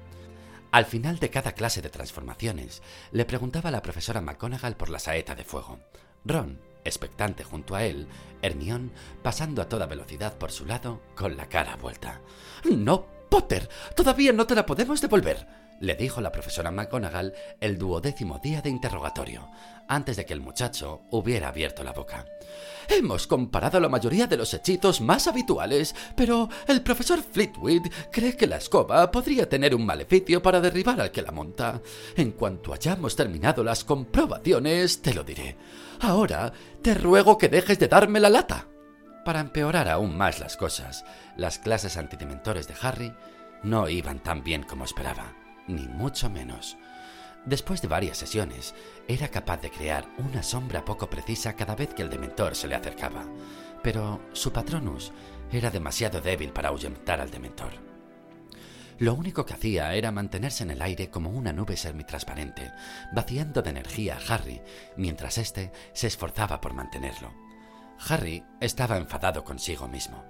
Al 0.70 0.84
final 0.84 1.18
de 1.18 1.30
cada 1.30 1.52
clase 1.52 1.80
de 1.80 1.88
transformaciones, 1.88 2.82
le 3.10 3.24
preguntaba 3.24 3.70
la 3.70 3.82
profesora 3.82 4.20
McGonagall 4.20 4.76
por 4.76 4.90
la 4.90 4.98
saeta 4.98 5.34
de 5.34 5.44
fuego. 5.44 5.80
Ron, 6.24 6.60
expectante 6.84 7.42
junto 7.42 7.74
a 7.74 7.84
él, 7.84 8.06
Hermión 8.42 8.92
pasando 9.22 9.62
a 9.62 9.68
toda 9.68 9.86
velocidad 9.86 10.36
por 10.36 10.52
su 10.52 10.66
lado 10.66 11.00
con 11.14 11.36
la 11.36 11.48
cara 11.48 11.76
vuelta. 11.76 12.20
No, 12.64 13.06
Potter, 13.30 13.68
todavía 13.96 14.32
no 14.32 14.46
te 14.46 14.54
la 14.54 14.66
podemos 14.66 15.00
devolver 15.00 15.67
le 15.80 15.94
dijo 15.94 16.20
la 16.20 16.32
profesora 16.32 16.70
McGonagall 16.70 17.34
el 17.60 17.78
duodécimo 17.78 18.38
día 18.38 18.60
de 18.60 18.70
interrogatorio, 18.70 19.48
antes 19.86 20.16
de 20.16 20.26
que 20.26 20.34
el 20.34 20.40
muchacho 20.40 21.02
hubiera 21.10 21.48
abierto 21.48 21.82
la 21.84 21.92
boca. 21.92 22.26
Hemos 22.88 23.26
comparado 23.26 23.80
la 23.80 23.88
mayoría 23.88 24.26
de 24.26 24.36
los 24.36 24.52
hechizos 24.54 25.00
más 25.00 25.26
habituales, 25.26 25.94
pero 26.16 26.48
el 26.66 26.82
profesor 26.82 27.22
Fleetwood 27.22 27.88
cree 28.10 28.36
que 28.36 28.46
la 28.46 28.56
escoba 28.56 29.10
podría 29.10 29.48
tener 29.48 29.74
un 29.74 29.84
maleficio 29.84 30.42
para 30.42 30.60
derribar 30.60 31.00
al 31.00 31.10
que 31.10 31.22
la 31.22 31.30
monta. 31.30 31.80
En 32.16 32.32
cuanto 32.32 32.72
hayamos 32.72 33.14
terminado 33.14 33.62
las 33.62 33.84
comprobaciones, 33.84 35.02
te 35.02 35.14
lo 35.14 35.22
diré. 35.22 35.56
Ahora 36.00 36.52
te 36.82 36.94
ruego 36.94 37.36
que 37.36 37.48
dejes 37.48 37.78
de 37.78 37.88
darme 37.88 38.20
la 38.20 38.30
lata. 38.30 38.68
Para 39.24 39.40
empeorar 39.40 39.88
aún 39.88 40.16
más 40.16 40.40
las 40.40 40.56
cosas, 40.56 41.04
las 41.36 41.58
clases 41.58 41.98
antidementores 41.98 42.66
de 42.66 42.74
Harry 42.80 43.12
no 43.62 43.88
iban 43.88 44.22
tan 44.22 44.42
bien 44.42 44.62
como 44.62 44.84
esperaba 44.84 45.37
ni 45.68 45.86
mucho 45.86 46.28
menos. 46.28 46.76
Después 47.44 47.80
de 47.80 47.88
varias 47.88 48.18
sesiones, 48.18 48.74
era 49.06 49.28
capaz 49.28 49.60
de 49.62 49.70
crear 49.70 50.08
una 50.18 50.42
sombra 50.42 50.84
poco 50.84 51.08
precisa 51.08 51.54
cada 51.54 51.76
vez 51.76 51.94
que 51.94 52.02
el 52.02 52.10
dementor 52.10 52.54
se 52.56 52.66
le 52.68 52.74
acercaba, 52.74 53.24
pero 53.82 54.20
su 54.32 54.52
patronus 54.52 55.12
era 55.52 55.70
demasiado 55.70 56.20
débil 56.20 56.52
para 56.52 56.68
ahuyentar 56.68 57.20
al 57.20 57.30
dementor. 57.30 57.72
Lo 58.98 59.14
único 59.14 59.46
que 59.46 59.54
hacía 59.54 59.94
era 59.94 60.10
mantenerse 60.10 60.64
en 60.64 60.72
el 60.72 60.82
aire 60.82 61.08
como 61.08 61.30
una 61.30 61.52
nube 61.52 61.76
semitransparente, 61.76 62.72
vaciando 63.12 63.62
de 63.62 63.70
energía 63.70 64.18
a 64.18 64.34
Harry, 64.34 64.60
mientras 64.96 65.38
éste 65.38 65.70
se 65.92 66.08
esforzaba 66.08 66.60
por 66.60 66.74
mantenerlo. 66.74 67.32
Harry 68.08 68.44
estaba 68.60 68.96
enfadado 68.96 69.44
consigo 69.44 69.86
mismo. 69.86 70.24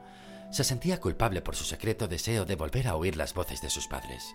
Se 0.51 0.65
sentía 0.65 1.01
culpable 1.01 1.41
por 1.41 1.57
su 1.57 1.65
secreto 1.65 2.09
deseo 2.09 2.45
de 2.45 2.57
volver 2.57 2.89
a 2.89 2.97
oír 2.97 3.17
las 3.17 3.33
voces 3.33 3.63
de 3.63 3.71
sus 3.71 3.87
padres. 3.89 4.35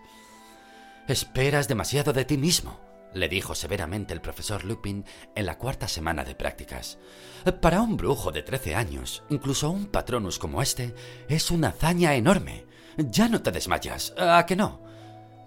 Esperas 1.08 1.68
demasiado 1.68 2.14
de 2.14 2.24
ti 2.24 2.38
mismo, 2.38 2.80
le 3.14 3.28
dijo 3.28 3.56
severamente 3.56 4.14
el 4.14 4.22
profesor 4.22 4.64
Lupin 4.64 5.04
en 5.36 5.46
la 5.46 5.58
cuarta 5.58 5.90
semana 5.90 6.24
de 6.24 6.34
prácticas. 6.34 6.98
Para 7.62 7.82
un 7.82 7.98
brujo 7.98 8.32
de 8.32 8.42
trece 8.42 8.74
años, 8.74 9.22
incluso 9.30 9.70
un 9.70 9.88
patronus 9.88 10.40
como 10.40 10.62
este, 10.62 10.96
es 11.28 11.52
una 11.52 11.70
hazaña 11.70 12.16
enorme. 12.16 12.66
Ya 12.98 13.28
no 13.28 13.42
te 13.42 13.52
desmayas, 13.52 14.14
¿a 14.18 14.46
que 14.46 14.56
no? 14.56 14.82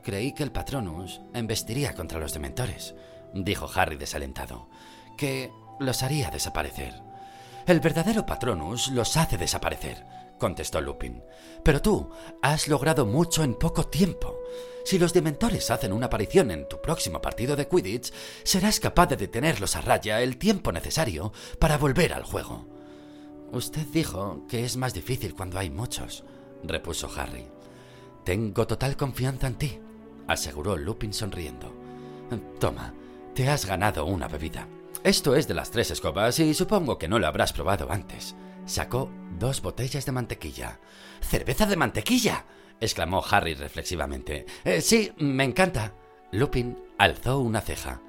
Creí 0.02 0.34
que 0.34 0.42
el 0.42 0.52
patronus 0.52 1.22
embestiría 1.32 1.94
contra 1.94 2.20
los 2.20 2.34
dementores, 2.34 2.94
dijo 3.32 3.66
Harry 3.74 3.96
desalentado, 3.96 4.68
que 5.16 5.50
los 5.80 6.02
haría 6.02 6.30
desaparecer. 6.30 7.02
El 7.66 7.80
verdadero 7.80 8.26
patronus 8.26 8.88
los 8.88 9.16
hace 9.16 9.38
desaparecer, 9.38 10.06
contestó 10.38 10.82
Lupin. 10.82 11.24
Pero 11.64 11.80
tú 11.80 12.10
has 12.42 12.68
logrado 12.68 13.06
mucho 13.06 13.42
en 13.42 13.54
poco 13.54 13.84
tiempo. 13.84 14.35
Si 14.84 14.98
los 14.98 15.12
dementores 15.12 15.70
hacen 15.70 15.92
una 15.92 16.06
aparición 16.06 16.50
en 16.50 16.68
tu 16.68 16.80
próximo 16.80 17.20
partido 17.20 17.56
de 17.56 17.66
Quidditch, 17.66 18.12
serás 18.44 18.78
capaz 18.78 19.06
de 19.06 19.16
detenerlos 19.16 19.74
a 19.74 19.80
raya 19.80 20.22
el 20.22 20.36
tiempo 20.36 20.70
necesario 20.70 21.32
para 21.58 21.78
volver 21.78 22.12
al 22.12 22.22
juego. 22.22 22.66
Usted 23.52 23.86
dijo 23.92 24.46
que 24.48 24.64
es 24.64 24.76
más 24.76 24.94
difícil 24.94 25.34
cuando 25.34 25.58
hay 25.58 25.70
muchos, 25.70 26.24
repuso 26.62 27.10
Harry. 27.16 27.48
Tengo 28.24 28.66
total 28.66 28.96
confianza 28.96 29.46
en 29.46 29.54
ti, 29.56 29.78
aseguró 30.26 30.76
Lupin 30.76 31.12
sonriendo. 31.12 31.72
Toma, 32.58 32.94
te 33.34 33.48
has 33.48 33.66
ganado 33.66 34.04
una 34.04 34.28
bebida. 34.28 34.68
Esto 35.04 35.36
es 35.36 35.46
de 35.46 35.54
las 35.54 35.70
tres 35.70 35.90
escobas 35.90 36.38
y 36.40 36.54
supongo 36.54 36.98
que 36.98 37.06
no 37.06 37.18
lo 37.18 37.26
habrás 37.26 37.52
probado 37.52 37.90
antes. 37.90 38.34
Sacó 38.66 39.10
dos 39.38 39.62
botellas 39.62 40.06
de 40.06 40.12
mantequilla. 40.12 40.80
¡Cerveza 41.20 41.66
de 41.66 41.76
mantequilla! 41.76 42.44
Exclamó 42.80 43.24
Harry 43.30 43.54
reflexivamente. 43.54 44.46
Eh, 44.64 44.80
sí, 44.80 45.12
me 45.18 45.44
encanta. 45.44 45.94
Lupin 46.32 46.76
alzó 46.98 47.40
una 47.40 47.60
ceja. 47.60 48.00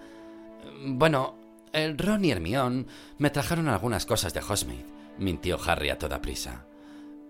Bueno, 0.86 1.36
el 1.74 1.98
Ron 1.98 2.26
y 2.26 2.32
Hermione 2.32 2.86
me 3.18 3.30
trajeron 3.30 3.68
algunas 3.68 4.06
cosas 4.06 4.34
de 4.34 4.42
Hogsmeade, 4.42 4.86
mintió 5.18 5.60
Harry 5.66 5.90
a 5.90 5.98
toda 5.98 6.22
prisa. 6.22 6.66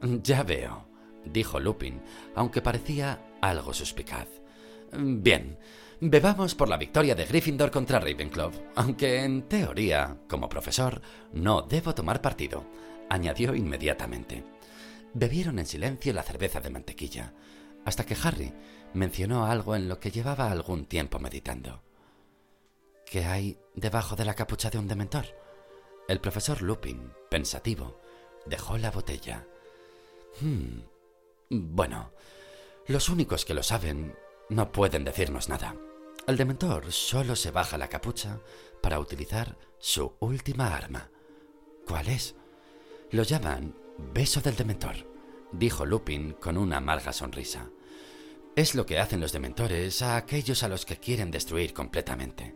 Ya 0.01 0.43
veo, 0.43 0.87
dijo 1.25 1.59
Lupin, 1.59 2.01
aunque 2.35 2.61
parecía 2.61 3.19
algo 3.41 3.73
suspicaz. 3.73 4.27
Bien, 4.93 5.57
bebamos 5.99 6.55
por 6.55 6.69
la 6.69 6.77
victoria 6.77 7.15
de 7.15 7.25
Gryffindor 7.25 7.71
contra 7.71 7.99
Ravenclaw, 7.99 8.51
aunque 8.75 9.23
en 9.23 9.43
teoría, 9.43 10.17
como 10.27 10.49
profesor, 10.49 11.01
no 11.33 11.61
debo 11.61 11.93
tomar 11.93 12.21
partido, 12.21 12.65
añadió 13.09 13.55
inmediatamente. 13.55 14.43
Bebieron 15.13 15.59
en 15.59 15.65
silencio 15.65 16.13
la 16.13 16.23
cerveza 16.23 16.59
de 16.59 16.69
mantequilla, 16.69 17.33
hasta 17.85 18.05
que 18.05 18.17
Harry 18.21 18.53
mencionó 18.93 19.45
algo 19.45 19.75
en 19.75 19.87
lo 19.87 19.99
que 19.99 20.11
llevaba 20.11 20.51
algún 20.51 20.85
tiempo 20.85 21.19
meditando. 21.19 21.81
¿Qué 23.05 23.25
hay 23.25 23.57
debajo 23.75 24.15
de 24.15 24.25
la 24.25 24.33
capucha 24.33 24.69
de 24.69 24.77
un 24.77 24.87
dementor? 24.87 25.25
El 26.07 26.19
profesor 26.19 26.61
Lupin, 26.61 27.11
pensativo, 27.29 28.01
dejó 28.45 28.77
la 28.77 28.91
botella. 28.91 29.47
Hmm. 30.41 30.81
Bueno, 31.49 32.11
los 32.87 33.09
únicos 33.09 33.45
que 33.45 33.53
lo 33.53 33.63
saben 33.63 34.15
no 34.49 34.71
pueden 34.71 35.05
decirnos 35.05 35.49
nada. 35.49 35.75
El 36.27 36.35
dementor 36.35 36.91
solo 36.91 37.35
se 37.35 37.51
baja 37.51 37.77
la 37.77 37.87
capucha 37.87 38.39
para 38.81 38.99
utilizar 38.99 39.57
su 39.79 40.13
última 40.19 40.75
arma. 40.75 41.09
¿Cuál 41.87 42.09
es? 42.09 42.35
Lo 43.11 43.23
llaman 43.23 43.73
beso 43.97 44.41
del 44.41 44.55
dementor, 44.55 44.95
dijo 45.51 45.85
Lupin 45.85 46.33
con 46.33 46.57
una 46.57 46.77
amarga 46.77 47.13
sonrisa. 47.13 47.69
Es 48.55 48.75
lo 48.75 48.85
que 48.85 48.99
hacen 48.99 49.19
los 49.19 49.31
dementores 49.31 50.01
a 50.01 50.17
aquellos 50.17 50.63
a 50.63 50.67
los 50.67 50.85
que 50.85 50.97
quieren 50.97 51.31
destruir 51.31 51.73
completamente. 51.73 52.55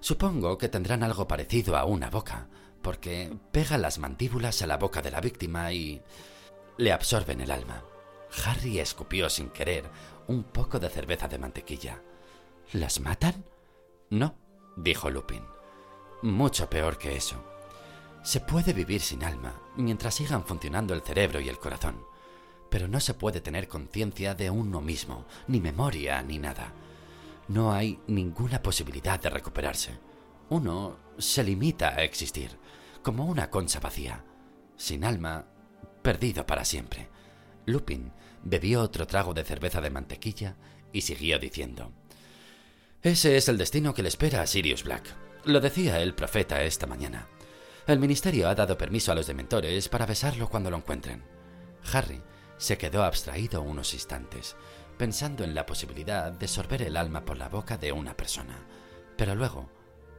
Supongo 0.00 0.58
que 0.58 0.68
tendrán 0.68 1.02
algo 1.02 1.28
parecido 1.28 1.76
a 1.76 1.84
una 1.84 2.10
boca, 2.10 2.48
porque 2.82 3.36
pegan 3.52 3.82
las 3.82 3.98
mandíbulas 3.98 4.62
a 4.62 4.66
la 4.66 4.78
boca 4.78 5.02
de 5.02 5.10
la 5.10 5.20
víctima 5.20 5.72
y 5.72 6.02
le 6.78 6.92
absorben 6.92 7.40
el 7.40 7.50
alma. 7.50 7.84
Harry 8.44 8.78
escupió 8.78 9.28
sin 9.28 9.50
querer 9.50 9.84
un 10.26 10.44
poco 10.44 10.78
de 10.78 10.88
cerveza 10.88 11.28
de 11.28 11.38
mantequilla. 11.38 12.02
¿Las 12.72 13.00
matan? 13.00 13.44
No, 14.08 14.36
dijo 14.76 15.10
Lupin. 15.10 15.44
Mucho 16.22 16.70
peor 16.70 16.98
que 16.98 17.16
eso. 17.16 17.44
Se 18.22 18.40
puede 18.40 18.72
vivir 18.72 19.00
sin 19.00 19.24
alma 19.24 19.60
mientras 19.80 20.14
sigan 20.14 20.44
funcionando 20.44 20.94
el 20.94 21.02
cerebro 21.02 21.40
y 21.40 21.48
el 21.48 21.58
corazón, 21.58 22.04
pero 22.70 22.88
no 22.88 23.00
se 23.00 23.14
puede 23.14 23.40
tener 23.40 23.68
conciencia 23.68 24.34
de 24.34 24.50
uno 24.50 24.80
mismo, 24.80 25.26
ni 25.48 25.60
memoria, 25.60 26.22
ni 26.22 26.38
nada. 26.38 26.72
No 27.48 27.72
hay 27.72 27.98
ninguna 28.06 28.62
posibilidad 28.62 29.20
de 29.20 29.30
recuperarse. 29.30 29.98
Uno 30.48 30.96
se 31.18 31.42
limita 31.42 31.90
a 31.90 32.02
existir, 32.02 32.56
como 33.02 33.26
una 33.26 33.50
concha 33.50 33.80
vacía, 33.80 34.24
sin 34.76 35.04
alma, 35.04 35.46
perdido 36.02 36.46
para 36.46 36.64
siempre. 36.64 37.08
Lupin 37.66 38.12
bebió 38.42 38.82
otro 38.82 39.06
trago 39.06 39.34
de 39.34 39.44
cerveza 39.44 39.80
de 39.80 39.90
mantequilla 39.90 40.56
y 40.92 41.02
siguió 41.02 41.38
diciendo: 41.38 41.92
Ese 43.02 43.36
es 43.36 43.48
el 43.48 43.58
destino 43.58 43.94
que 43.94 44.02
le 44.02 44.08
espera 44.08 44.42
a 44.42 44.46
Sirius 44.46 44.84
Black. 44.84 45.14
Lo 45.44 45.60
decía 45.60 46.00
el 46.00 46.14
profeta 46.14 46.62
esta 46.62 46.86
mañana. 46.86 47.28
El 47.90 47.98
ministerio 47.98 48.48
ha 48.48 48.54
dado 48.54 48.78
permiso 48.78 49.10
a 49.10 49.16
los 49.16 49.26
dementores 49.26 49.88
para 49.88 50.06
besarlo 50.06 50.48
cuando 50.48 50.70
lo 50.70 50.76
encuentren. 50.76 51.24
Harry 51.92 52.22
se 52.56 52.78
quedó 52.78 53.02
abstraído 53.02 53.62
unos 53.62 53.94
instantes, 53.94 54.54
pensando 54.96 55.42
en 55.42 55.56
la 55.56 55.66
posibilidad 55.66 56.30
de 56.30 56.46
sorber 56.46 56.82
el 56.82 56.96
alma 56.96 57.24
por 57.24 57.36
la 57.36 57.48
boca 57.48 57.78
de 57.78 57.90
una 57.90 58.16
persona. 58.16 58.64
Pero 59.16 59.34
luego 59.34 59.68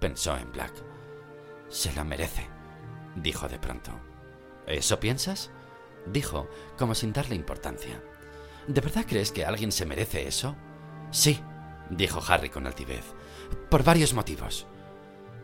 pensó 0.01 0.35
en 0.35 0.51
Black. 0.51 0.73
Se 1.69 1.93
lo 1.93 2.03
merece, 2.03 2.45
dijo 3.15 3.47
de 3.47 3.57
pronto. 3.57 3.93
¿Eso 4.67 4.99
piensas? 4.99 5.49
dijo, 6.05 6.49
como 6.77 6.93
sin 6.93 7.13
darle 7.13 7.35
importancia. 7.35 8.03
¿De 8.67 8.81
verdad 8.81 9.05
crees 9.07 9.31
que 9.31 9.45
alguien 9.45 9.71
se 9.71 9.85
merece 9.85 10.27
eso? 10.27 10.57
Sí, 11.11 11.39
dijo 11.89 12.21
Harry 12.27 12.49
con 12.49 12.67
altivez, 12.67 13.05
por 13.69 13.85
varios 13.85 14.13
motivos. 14.13 14.67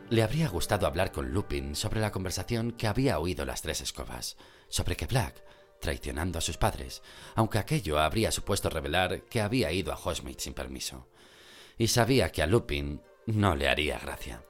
Le 0.09 0.23
habría 0.23 0.47
gustado 0.47 0.87
hablar 0.87 1.11
con 1.11 1.33
Lupin 1.33 1.75
sobre 1.75 1.99
la 1.99 2.11
conversación 2.11 2.71
que 2.71 2.87
había 2.87 3.19
oído 3.19 3.43
las 3.43 3.61
tres 3.61 3.81
escobas, 3.81 4.37
sobre 4.69 4.95
que 4.95 5.05
Black, 5.05 5.43
traicionando 5.81 6.39
a 6.39 6.41
sus 6.41 6.57
padres, 6.57 7.01
aunque 7.35 7.57
aquello 7.57 7.99
habría 7.99 8.31
supuesto 8.31 8.69
revelar 8.69 9.23
que 9.23 9.41
había 9.41 9.69
ido 9.73 9.91
a 9.91 9.97
Hogsmeade 9.97 10.39
sin 10.39 10.53
permiso. 10.53 11.09
Y 11.77 11.87
sabía 11.87 12.31
que 12.31 12.41
a 12.41 12.47
Lupin 12.47 13.01
no 13.25 13.57
le 13.57 13.67
haría 13.67 13.99
gracia. 13.99 14.43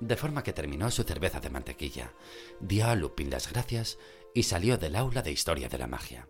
De 0.00 0.16
forma 0.16 0.42
que 0.42 0.52
terminó 0.52 0.90
su 0.90 1.02
cerveza 1.02 1.40
de 1.40 1.48
mantequilla, 1.48 2.12
dio 2.60 2.86
a 2.86 2.94
Lupin 2.94 3.30
las 3.30 3.50
gracias 3.50 3.96
y 4.34 4.42
salió 4.42 4.76
del 4.76 4.96
aula 4.96 5.22
de 5.22 5.32
historia 5.32 5.70
de 5.70 5.78
la 5.78 5.86
magia. 5.86 6.28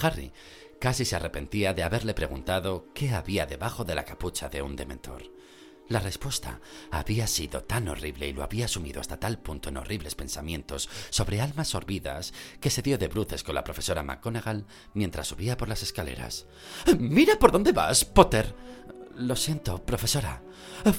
Harry 0.00 0.32
casi 0.80 1.04
se 1.04 1.16
arrepentía 1.16 1.74
de 1.74 1.82
haberle 1.82 2.14
preguntado 2.14 2.86
qué 2.94 3.10
había 3.10 3.44
debajo 3.44 3.84
de 3.84 3.94
la 3.94 4.04
capucha 4.04 4.48
de 4.48 4.62
un 4.62 4.74
dementor. 4.74 5.30
La 5.88 6.00
respuesta 6.00 6.60
había 6.90 7.26
sido 7.26 7.62
tan 7.62 7.88
horrible 7.88 8.28
y 8.28 8.34
lo 8.34 8.42
había 8.42 8.68
sumido 8.68 9.00
hasta 9.00 9.18
tal 9.18 9.38
punto 9.38 9.70
en 9.70 9.78
horribles 9.78 10.14
pensamientos 10.14 10.88
sobre 11.08 11.40
almas 11.40 11.68
sorbidas 11.68 12.34
que 12.60 12.68
se 12.68 12.82
dio 12.82 12.98
de 12.98 13.08
bruces 13.08 13.42
con 13.42 13.54
la 13.54 13.64
profesora 13.64 14.02
McGonagall 14.02 14.66
mientras 14.92 15.28
subía 15.28 15.56
por 15.56 15.68
las 15.68 15.82
escaleras. 15.82 16.46
Mira 16.98 17.38
por 17.38 17.52
dónde 17.52 17.72
vas, 17.72 18.04
Potter. 18.04 18.54
Lo 19.16 19.34
siento, 19.34 19.84
profesora. 19.84 20.42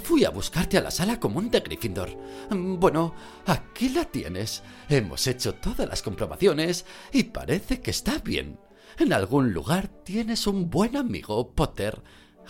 Fui 0.03 0.25
a 0.25 0.31
buscarte 0.31 0.77
a 0.77 0.81
la 0.81 0.91
sala 0.91 1.19
común 1.19 1.51
de 1.51 1.59
Gryffindor. 1.61 2.17
Bueno, 2.49 3.13
aquí 3.45 3.89
la 3.89 4.05
tienes. 4.05 4.63
Hemos 4.89 5.25
hecho 5.27 5.53
todas 5.53 5.87
las 5.87 6.01
comprobaciones 6.01 6.85
y 7.13 7.23
parece 7.23 7.79
que 7.79 7.91
está 7.91 8.17
bien. 8.17 8.59
En 8.97 9.13
algún 9.13 9.53
lugar 9.53 9.87
tienes 9.87 10.47
un 10.47 10.69
buen 10.69 10.97
amigo, 10.97 11.51
Potter. 11.51 12.01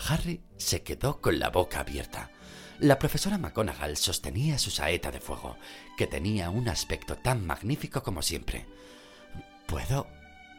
Harry 0.08 0.42
se 0.56 0.82
quedó 0.82 1.20
con 1.20 1.38
la 1.38 1.50
boca 1.50 1.80
abierta. 1.80 2.30
La 2.78 2.98
profesora 2.98 3.38
McGonagall 3.38 3.96
sostenía 3.96 4.58
su 4.58 4.70
saeta 4.70 5.10
de 5.10 5.20
fuego, 5.20 5.56
que 5.96 6.06
tenía 6.06 6.50
un 6.50 6.68
aspecto 6.68 7.16
tan 7.16 7.46
magnífico 7.46 8.02
como 8.02 8.22
siempre. 8.22 8.66
¿Puedo 9.66 10.06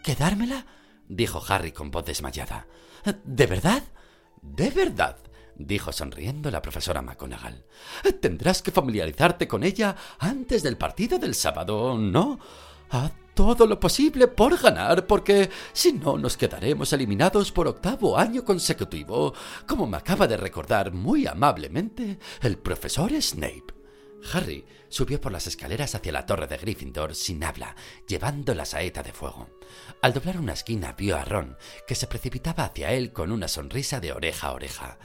quedármela? 0.03 0.65
dijo 1.07 1.43
Harry 1.47 1.71
con 1.71 1.91
voz 1.91 2.05
desmayada. 2.05 2.67
¿De 3.23 3.47
verdad? 3.47 3.83
De 4.41 4.69
verdad, 4.69 5.17
dijo 5.55 5.91
sonriendo 5.91 6.51
la 6.51 6.61
profesora 6.61 7.01
McGonagall. 7.01 7.65
Tendrás 8.21 8.61
que 8.61 8.71
familiarizarte 8.71 9.47
con 9.47 9.63
ella 9.63 9.95
antes 10.19 10.63
del 10.63 10.77
partido 10.77 11.17
del 11.17 11.35
sábado, 11.35 11.97
¿no? 11.97 12.39
Haz 12.89 13.11
todo 13.33 13.65
lo 13.67 13.79
posible 13.79 14.27
por 14.27 14.57
ganar, 14.57 15.07
porque 15.07 15.49
si 15.73 15.93
no 15.93 16.17
nos 16.17 16.37
quedaremos 16.37 16.93
eliminados 16.93 17.51
por 17.51 17.67
octavo 17.67 18.17
año 18.17 18.43
consecutivo, 18.43 19.33
como 19.67 19.87
me 19.87 19.97
acaba 19.97 20.27
de 20.27 20.37
recordar 20.37 20.91
muy 20.91 21.27
amablemente 21.27 22.19
el 22.41 22.57
profesor 22.57 23.11
Snape. 23.21 23.80
Harry 24.33 24.65
subió 24.89 25.19
por 25.19 25.31
las 25.31 25.47
escaleras 25.47 25.95
hacia 25.95 26.11
la 26.11 26.25
torre 26.25 26.47
de 26.47 26.57
Gryffindor 26.57 27.15
sin 27.15 27.43
habla, 27.43 27.75
llevando 28.07 28.53
la 28.53 28.65
saeta 28.65 29.03
de 29.03 29.13
fuego. 29.13 29.49
Al 30.01 30.13
doblar 30.13 30.37
una 30.37 30.53
esquina 30.53 30.93
vio 30.93 31.17
a 31.17 31.23
Ron, 31.23 31.57
que 31.87 31.95
se 31.95 32.07
precipitaba 32.07 32.65
hacia 32.65 32.91
él 32.91 33.13
con 33.13 33.31
una 33.31 33.47
sonrisa 33.47 33.99
de 33.99 34.11
oreja 34.11 34.47
a 34.47 34.53
oreja. 34.53 34.99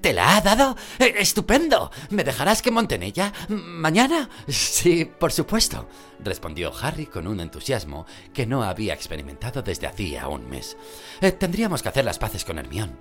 ¿Te 0.00 0.12
la 0.12 0.36
ha 0.36 0.40
dado? 0.40 0.76
Eh, 0.98 1.14
¡Estupendo! 1.18 1.90
¿Me 2.10 2.24
dejarás 2.24 2.62
que 2.62 2.70
monte 2.70 2.96
en 2.96 3.04
ella? 3.04 3.32
¿Mañana? 3.48 4.28
Sí, 4.48 5.04
por 5.04 5.32
supuesto, 5.32 5.88
respondió 6.20 6.72
Harry 6.80 7.06
con 7.06 7.26
un 7.26 7.40
entusiasmo 7.40 8.06
que 8.32 8.46
no 8.46 8.62
había 8.62 8.94
experimentado 8.94 9.62
desde 9.62 9.86
hacía 9.86 10.28
un 10.28 10.48
mes. 10.48 10.76
Eh, 11.20 11.32
tendríamos 11.32 11.82
que 11.82 11.88
hacer 11.88 12.04
las 12.04 12.18
paces 12.18 12.44
con 12.44 12.58
Hermión. 12.58 12.98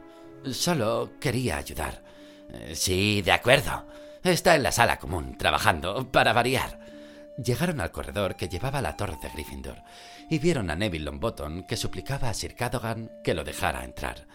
Solo 0.51 1.13
quería 1.19 1.57
ayudar. 1.57 2.03
Eh, 2.49 2.73
sí, 2.75 3.21
de 3.21 3.31
acuerdo. 3.31 3.85
Está 4.27 4.55
en 4.55 4.63
la 4.63 4.73
sala 4.73 4.99
común, 4.99 5.37
trabajando, 5.37 6.11
para 6.11 6.33
variar. 6.33 6.79
Llegaron 7.41 7.79
al 7.79 7.91
corredor 7.91 8.35
que 8.35 8.49
llevaba 8.49 8.79
a 8.79 8.81
la 8.81 8.97
torre 8.97 9.17
de 9.21 9.29
Gryffindor 9.29 9.77
y 10.29 10.37
vieron 10.39 10.69
a 10.69 10.75
Neville 10.75 11.05
Longbottom 11.05 11.65
que 11.65 11.77
suplicaba 11.77 12.27
a 12.29 12.33
Sir 12.33 12.53
Cadogan 12.53 13.09
que 13.23 13.33
lo 13.33 13.45
dejara 13.45 13.85
entrar. 13.85 14.27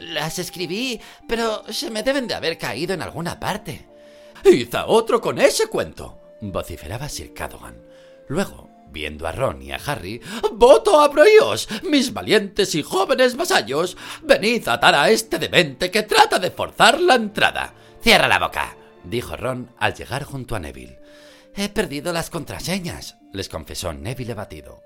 Las 0.00 0.38
escribí, 0.38 1.00
pero 1.26 1.64
se 1.72 1.90
me 1.90 2.04
deben 2.04 2.28
de 2.28 2.34
haber 2.34 2.56
caído 2.56 2.94
en 2.94 3.02
alguna 3.02 3.40
parte. 3.40 3.88
¡Hiza 4.44 4.86
otro 4.86 5.20
con 5.20 5.40
ese 5.40 5.66
cuento! 5.66 6.36
vociferaba 6.40 7.08
Sir 7.08 7.34
Cadogan. 7.34 7.82
Luego, 8.28 8.70
viendo 8.90 9.26
a 9.26 9.32
Ron 9.32 9.60
y 9.60 9.72
a 9.72 9.80
Harry, 9.84 10.20
¡Voto 10.52 11.00
a 11.00 11.10
proíos, 11.10 11.68
mis 11.82 12.12
valientes 12.12 12.76
y 12.76 12.82
jóvenes 12.84 13.36
vasallos! 13.36 13.96
¡Venid 14.22 14.68
a 14.68 14.74
atar 14.74 14.94
a 14.94 15.10
este 15.10 15.40
demente 15.40 15.90
que 15.90 16.04
trata 16.04 16.38
de 16.38 16.52
forzar 16.52 17.00
la 17.00 17.16
entrada! 17.16 17.74
¡Cierra 18.00 18.28
la 18.28 18.38
boca! 18.38 18.76
Dijo 19.08 19.36
Ron 19.36 19.70
al 19.78 19.94
llegar 19.94 20.24
junto 20.24 20.56
a 20.56 20.60
Neville. 20.60 21.00
He 21.54 21.68
perdido 21.68 22.12
las 22.12 22.30
contraseñas, 22.30 23.16
les 23.32 23.48
confesó 23.48 23.92
Neville 23.92 24.34
batido. 24.34 24.82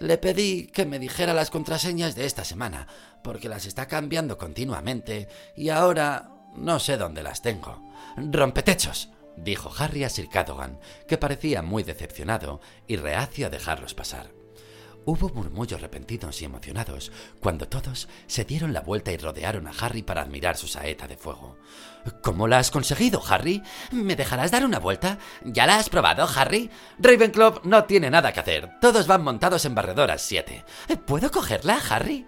Le 0.00 0.18
pedí 0.18 0.66
que 0.68 0.86
me 0.86 0.98
dijera 0.98 1.34
las 1.34 1.50
contraseñas 1.50 2.14
de 2.14 2.26
esta 2.26 2.44
semana, 2.44 2.86
porque 3.22 3.48
las 3.48 3.66
está 3.66 3.86
cambiando 3.86 4.38
continuamente 4.38 5.28
y 5.56 5.70
ahora 5.70 6.30
no 6.56 6.78
sé 6.78 6.96
dónde 6.96 7.22
las 7.22 7.42
tengo. 7.42 7.82
Rompetechos, 8.16 9.10
dijo 9.36 9.72
Harry 9.76 10.04
a 10.04 10.08
Sir 10.08 10.28
Cadogan, 10.28 10.78
que 11.06 11.18
parecía 11.18 11.62
muy 11.62 11.82
decepcionado 11.82 12.60
y 12.86 12.96
reacio 12.96 13.46
a 13.46 13.50
dejarlos 13.50 13.94
pasar. 13.94 14.37
Hubo 15.10 15.30
murmullos 15.30 15.80
repentinos 15.80 16.42
y 16.42 16.44
emocionados 16.44 17.10
cuando 17.40 17.66
todos 17.66 18.10
se 18.26 18.44
dieron 18.44 18.74
la 18.74 18.82
vuelta 18.82 19.10
y 19.10 19.16
rodearon 19.16 19.66
a 19.66 19.70
Harry 19.80 20.02
para 20.02 20.20
admirar 20.20 20.58
su 20.58 20.68
saeta 20.68 21.08
de 21.08 21.16
fuego. 21.16 21.56
¿Cómo 22.22 22.46
la 22.46 22.58
has 22.58 22.70
conseguido, 22.70 23.22
Harry? 23.26 23.62
¿Me 23.90 24.16
dejarás 24.16 24.50
dar 24.50 24.66
una 24.66 24.78
vuelta? 24.78 25.18
¿Ya 25.46 25.66
la 25.66 25.78
has 25.78 25.88
probado, 25.88 26.28
Harry? 26.36 26.68
Ravenclaw 26.98 27.62
no 27.64 27.84
tiene 27.84 28.10
nada 28.10 28.34
que 28.34 28.40
hacer. 28.40 28.68
Todos 28.82 29.06
van 29.06 29.24
montados 29.24 29.64
en 29.64 29.74
barredoras 29.74 30.20
siete. 30.20 30.62
¿Puedo 31.06 31.30
cogerla, 31.30 31.80
Harry? 31.88 32.26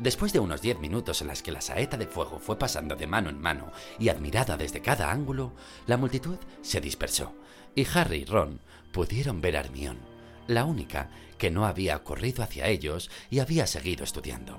Después 0.00 0.32
de 0.32 0.40
unos 0.40 0.60
diez 0.60 0.80
minutos 0.80 1.22
en 1.22 1.28
las 1.28 1.44
que 1.44 1.52
la 1.52 1.60
saeta 1.60 1.96
de 1.96 2.08
fuego 2.08 2.40
fue 2.40 2.58
pasando 2.58 2.96
de 2.96 3.06
mano 3.06 3.30
en 3.30 3.40
mano 3.40 3.70
y 4.00 4.08
admirada 4.08 4.56
desde 4.56 4.82
cada 4.82 5.12
ángulo, 5.12 5.52
la 5.86 5.96
multitud 5.96 6.38
se 6.60 6.80
dispersó 6.80 7.36
y 7.76 7.86
Harry 7.94 8.22
y 8.22 8.24
Ron 8.24 8.60
pudieron 8.90 9.40
ver 9.40 9.56
a 9.56 9.60
Hermione 9.60 10.15
la 10.46 10.64
única 10.64 11.08
que 11.38 11.50
no 11.50 11.66
había 11.66 11.98
corrido 12.02 12.42
hacia 12.42 12.66
ellos 12.66 13.10
y 13.30 13.40
había 13.40 13.66
seguido 13.66 14.04
estudiando. 14.04 14.58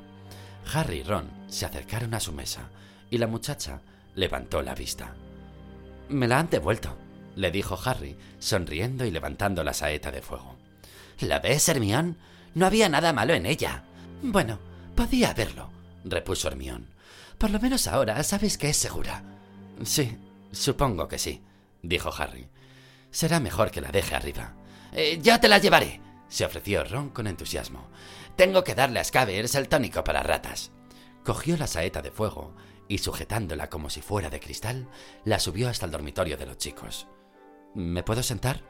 Harry 0.74 0.98
y 0.98 1.04
Ron 1.04 1.30
se 1.48 1.66
acercaron 1.66 2.14
a 2.14 2.20
su 2.20 2.34
mesa 2.34 2.70
y 3.10 3.18
la 3.18 3.28
muchacha 3.28 3.82
levantó 4.16 4.62
la 4.62 4.76
vista. 4.76 5.16
Me 6.10 6.28
la 6.28 6.40
han 6.40 6.50
devuelto, 6.50 6.98
le 7.36 7.52
dijo 7.52 7.80
Harry, 7.86 8.18
sonriendo 8.40 9.06
y 9.06 9.12
levantando 9.12 9.64
la 9.64 9.74
saeta 9.74 10.12
de 10.12 10.22
fuego. 10.22 10.56
¿La 11.20 11.40
ves, 11.40 11.68
Hermión? 11.70 12.18
No 12.54 12.66
había 12.66 12.90
nada 12.90 13.14
malo 13.14 13.34
en 13.34 13.46
ella. 13.46 13.84
Bueno, 14.22 14.60
podía 14.96 15.32
haberlo, 15.32 15.70
repuso 16.04 16.48
Hermión. 16.48 16.88
Por 17.38 17.52
lo 17.52 17.60
menos 17.60 17.88
ahora 17.88 18.22
sabes 18.24 18.58
que 18.58 18.70
es 18.70 18.78
segura. 18.78 19.24
Sí, 19.84 20.18
supongo 20.52 21.08
que 21.08 21.20
sí, 21.20 21.44
dijo 21.84 22.12
Harry. 22.18 22.48
Será 23.12 23.40
mejor 23.40 23.72
que 23.72 23.82
la 23.82 23.92
deje 23.92 24.16
arriba. 24.16 24.57
Eh, 24.94 25.20
ya 25.22 25.40
te 25.40 25.48
la 25.48 25.58
llevaré, 25.58 26.02
se 26.28 26.46
ofreció 26.46 26.84
Ron 26.84 27.10
con 27.10 27.28
entusiasmo. 27.28 27.88
Tengo 28.36 28.64
que 28.64 28.76
darle 28.76 29.00
a 29.00 29.04
Scavers 29.04 29.56
el 29.56 29.68
tónico 29.68 30.04
para 30.04 30.24
ratas. 30.24 30.72
Cogió 31.24 31.58
la 31.58 31.68
saeta 31.68 32.02
de 32.02 32.12
fuego 32.12 32.54
y 32.88 33.00
sujetándola 33.00 33.70
como 33.70 33.90
si 33.90 34.02
fuera 34.02 34.30
de 34.30 34.40
cristal, 34.40 34.88
la 35.26 35.40
subió 35.40 35.70
hasta 35.70 35.86
el 35.86 35.92
dormitorio 35.92 36.38
de 36.38 36.46
los 36.46 36.58
chicos. 36.58 37.08
¿Me 37.74 38.04
puedo 38.04 38.24
sentar? 38.24 38.62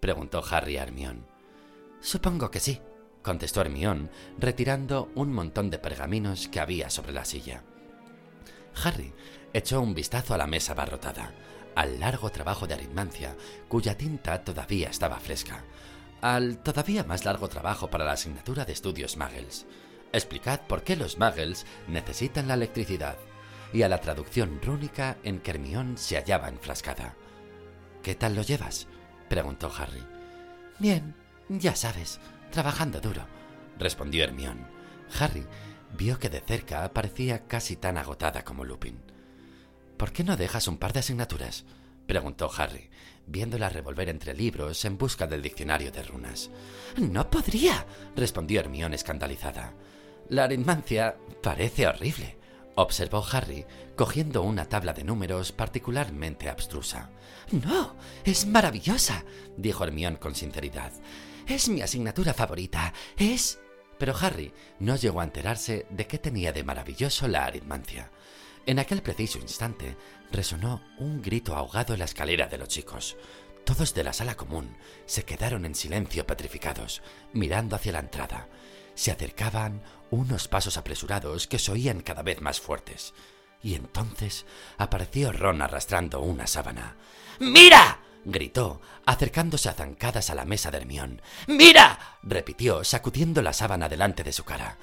preguntó 0.00 0.42
Harry 0.50 0.76
a 0.76 0.82
Hermión. 0.82 1.26
Supongo 2.00 2.50
que 2.50 2.60
sí, 2.60 2.80
contestó 3.22 3.60
Hermión, 3.60 4.10
retirando 4.38 5.10
un 5.14 5.32
montón 5.32 5.70
de 5.70 5.78
pergaminos 5.78 6.48
que 6.48 6.60
había 6.60 6.90
sobre 6.90 7.12
la 7.12 7.24
silla. 7.24 7.62
Harry 8.84 9.12
echó 9.52 9.80
un 9.80 9.94
vistazo 9.94 10.34
a 10.34 10.38
la 10.38 10.46
mesa 10.46 10.74
barrotada, 10.74 11.32
al 11.74 12.00
largo 12.00 12.30
trabajo 12.30 12.66
de 12.66 12.74
aritmancia, 12.74 13.36
cuya 13.68 13.96
tinta 13.96 14.44
todavía 14.44 14.88
estaba 14.88 15.18
fresca, 15.18 15.64
al 16.20 16.58
todavía 16.58 17.04
más 17.04 17.24
largo 17.24 17.48
trabajo 17.48 17.90
para 17.90 18.04
la 18.04 18.12
asignatura 18.12 18.64
de 18.64 18.72
estudios 18.72 19.16
Muggles. 19.16 19.66
Explicad 20.12 20.60
por 20.60 20.82
qué 20.82 20.96
los 20.96 21.18
Muggles 21.18 21.66
necesitan 21.88 22.48
la 22.48 22.54
electricidad, 22.54 23.16
y 23.72 23.82
a 23.82 23.88
la 23.88 23.98
traducción 23.98 24.60
rúnica 24.62 25.16
en 25.24 25.40
que 25.40 25.50
Hermión 25.50 25.96
se 25.96 26.16
hallaba 26.16 26.48
enfrascada. 26.48 27.14
¿Qué 28.02 28.14
tal 28.14 28.34
lo 28.34 28.42
llevas? 28.42 28.86
preguntó 29.28 29.72
Harry. 29.76 30.04
Bien, 30.78 31.14
ya 31.48 31.74
sabes, 31.74 32.20
trabajando 32.50 33.00
duro, 33.00 33.26
respondió 33.78 34.24
Hermión. 34.24 34.66
Harry 35.18 35.46
vio 35.96 36.18
que 36.18 36.28
de 36.28 36.40
cerca 36.40 36.92
parecía 36.92 37.46
casi 37.46 37.76
tan 37.76 37.96
agotada 37.96 38.44
como 38.44 38.64
Lupin. 38.64 39.11
¿Por 39.96 40.12
qué 40.12 40.24
no 40.24 40.36
dejas 40.36 40.68
un 40.68 40.78
par 40.78 40.92
de 40.92 41.00
asignaturas? 41.00 41.64
preguntó 42.06 42.50
Harry, 42.56 42.90
viéndola 43.26 43.68
revolver 43.68 44.08
entre 44.08 44.34
libros 44.34 44.84
en 44.84 44.98
busca 44.98 45.26
del 45.26 45.42
diccionario 45.42 45.92
de 45.92 46.02
runas. 46.02 46.50
No 46.96 47.30
podría, 47.30 47.86
respondió 48.16 48.60
Hermión 48.60 48.94
escandalizada. 48.94 49.72
La 50.28 50.44
aritmancia 50.44 51.16
parece 51.42 51.86
horrible, 51.86 52.38
observó 52.74 53.24
Harry, 53.32 53.64
cogiendo 53.96 54.42
una 54.42 54.66
tabla 54.68 54.92
de 54.92 55.04
números 55.04 55.52
particularmente 55.52 56.48
abstrusa. 56.48 57.10
No, 57.50 57.96
es 58.24 58.46
maravillosa, 58.46 59.24
dijo 59.56 59.84
Hermión 59.84 60.16
con 60.16 60.34
sinceridad. 60.34 60.92
Es 61.46 61.68
mi 61.68 61.82
asignatura 61.82 62.34
favorita. 62.34 62.92
Es... 63.16 63.58
Pero 63.98 64.14
Harry 64.20 64.52
no 64.80 64.96
llegó 64.96 65.20
a 65.20 65.24
enterarse 65.24 65.86
de 65.90 66.06
qué 66.06 66.18
tenía 66.18 66.52
de 66.52 66.64
maravilloso 66.64 67.28
la 67.28 67.44
aritmancia. 67.44 68.10
En 68.64 68.78
aquel 68.78 69.02
preciso 69.02 69.38
instante 69.38 69.96
resonó 70.30 70.82
un 70.98 71.20
grito 71.20 71.56
ahogado 71.56 71.94
en 71.94 71.98
la 71.98 72.04
escalera 72.04 72.46
de 72.46 72.58
los 72.58 72.68
chicos. 72.68 73.16
Todos 73.64 73.92
de 73.94 74.04
la 74.04 74.12
sala 74.12 74.36
común 74.36 74.76
se 75.04 75.24
quedaron 75.24 75.64
en 75.64 75.74
silencio 75.74 76.26
petrificados, 76.26 77.02
mirando 77.32 77.76
hacia 77.76 77.92
la 77.92 78.00
entrada. 78.00 78.48
Se 78.94 79.10
acercaban 79.10 79.82
unos 80.10 80.46
pasos 80.46 80.76
apresurados 80.76 81.46
que 81.46 81.58
se 81.58 81.72
oían 81.72 82.00
cada 82.00 82.22
vez 82.22 82.40
más 82.40 82.60
fuertes. 82.60 83.14
Y 83.62 83.74
entonces 83.74 84.46
apareció 84.78 85.32
Ron 85.32 85.62
arrastrando 85.62 86.20
una 86.20 86.46
sábana. 86.46 86.96
¡Mira! 87.40 88.00
gritó, 88.24 88.80
acercándose 89.04 89.68
a 89.68 89.72
zancadas 89.72 90.30
a 90.30 90.34
la 90.36 90.44
mesa 90.44 90.70
de 90.70 90.78
Hermión. 90.78 91.22
¡Mira! 91.48 92.18
repitió, 92.22 92.84
sacudiendo 92.84 93.42
la 93.42 93.52
sábana 93.52 93.88
delante 93.88 94.22
de 94.22 94.32
su 94.32 94.44
cara. 94.44 94.78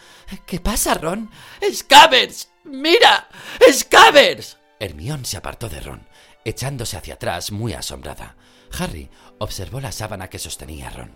¿Qué 0.46 0.60
pasa, 0.60 0.96
Ron? 0.96 1.30
¡Scavers! 1.74 2.50
¡Mira! 2.70 3.28
¡Scavers! 3.72 4.58
Hermión 4.80 5.26
se 5.26 5.38
apartó 5.38 5.70
de 5.70 5.80
Ron, 5.80 6.08
echándose 6.46 6.98
hacia 6.98 7.16
atrás 7.16 7.52
muy 7.52 7.74
asombrada. 7.74 8.36
Harry 8.78 9.10
observó 9.40 9.82
la 9.82 9.92
sábana 9.92 10.30
que 10.30 10.40
sostenía 10.40 10.90
Ron. 10.90 11.12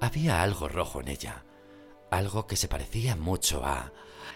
Había 0.00 0.42
algo 0.42 0.68
rojo 0.68 1.00
en 1.00 1.08
ella, 1.08 1.44
algo 2.10 2.46
que 2.46 2.56
se 2.56 2.68
parecía 2.68 3.16
mucho 3.16 3.64
a... 3.64 3.92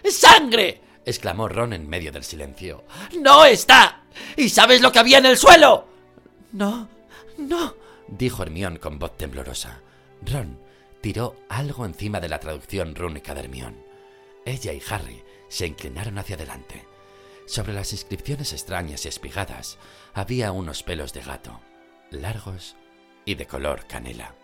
¡Sangre! 0.09 0.81
exclamó 1.05 1.47
Ron 1.47 1.73
en 1.73 1.87
medio 1.87 2.11
del 2.11 2.23
silencio. 2.23 2.83
¡No 3.19 3.45
está! 3.45 4.03
¿Y 4.35 4.49
sabes 4.49 4.81
lo 4.81 4.91
que 4.91 4.99
había 4.99 5.19
en 5.19 5.27
el 5.27 5.37
suelo? 5.37 5.87
No, 6.51 6.89
no, 7.37 7.75
dijo 8.07 8.43
Hermión 8.43 8.77
con 8.77 8.99
voz 8.99 9.15
temblorosa. 9.15 9.81
Ron 10.21 10.59
tiró 11.01 11.35
algo 11.49 11.85
encima 11.85 12.19
de 12.19 12.29
la 12.29 12.39
traducción 12.39 12.95
rúnica 12.95 13.33
de 13.33 13.41
Hermión. 13.41 13.77
Ella 14.45 14.73
y 14.73 14.81
Harry 14.89 15.23
se 15.49 15.67
inclinaron 15.67 16.17
hacia 16.17 16.35
adelante. 16.35 16.85
Sobre 17.45 17.73
las 17.73 17.93
inscripciones 17.93 18.51
extrañas 18.53 19.05
y 19.05 19.07
espigadas 19.07 19.77
había 20.13 20.51
unos 20.51 20.83
pelos 20.83 21.13
de 21.13 21.21
gato, 21.21 21.61
largos 22.11 22.75
y 23.25 23.35
de 23.35 23.47
color 23.47 23.87
canela. 23.87 24.35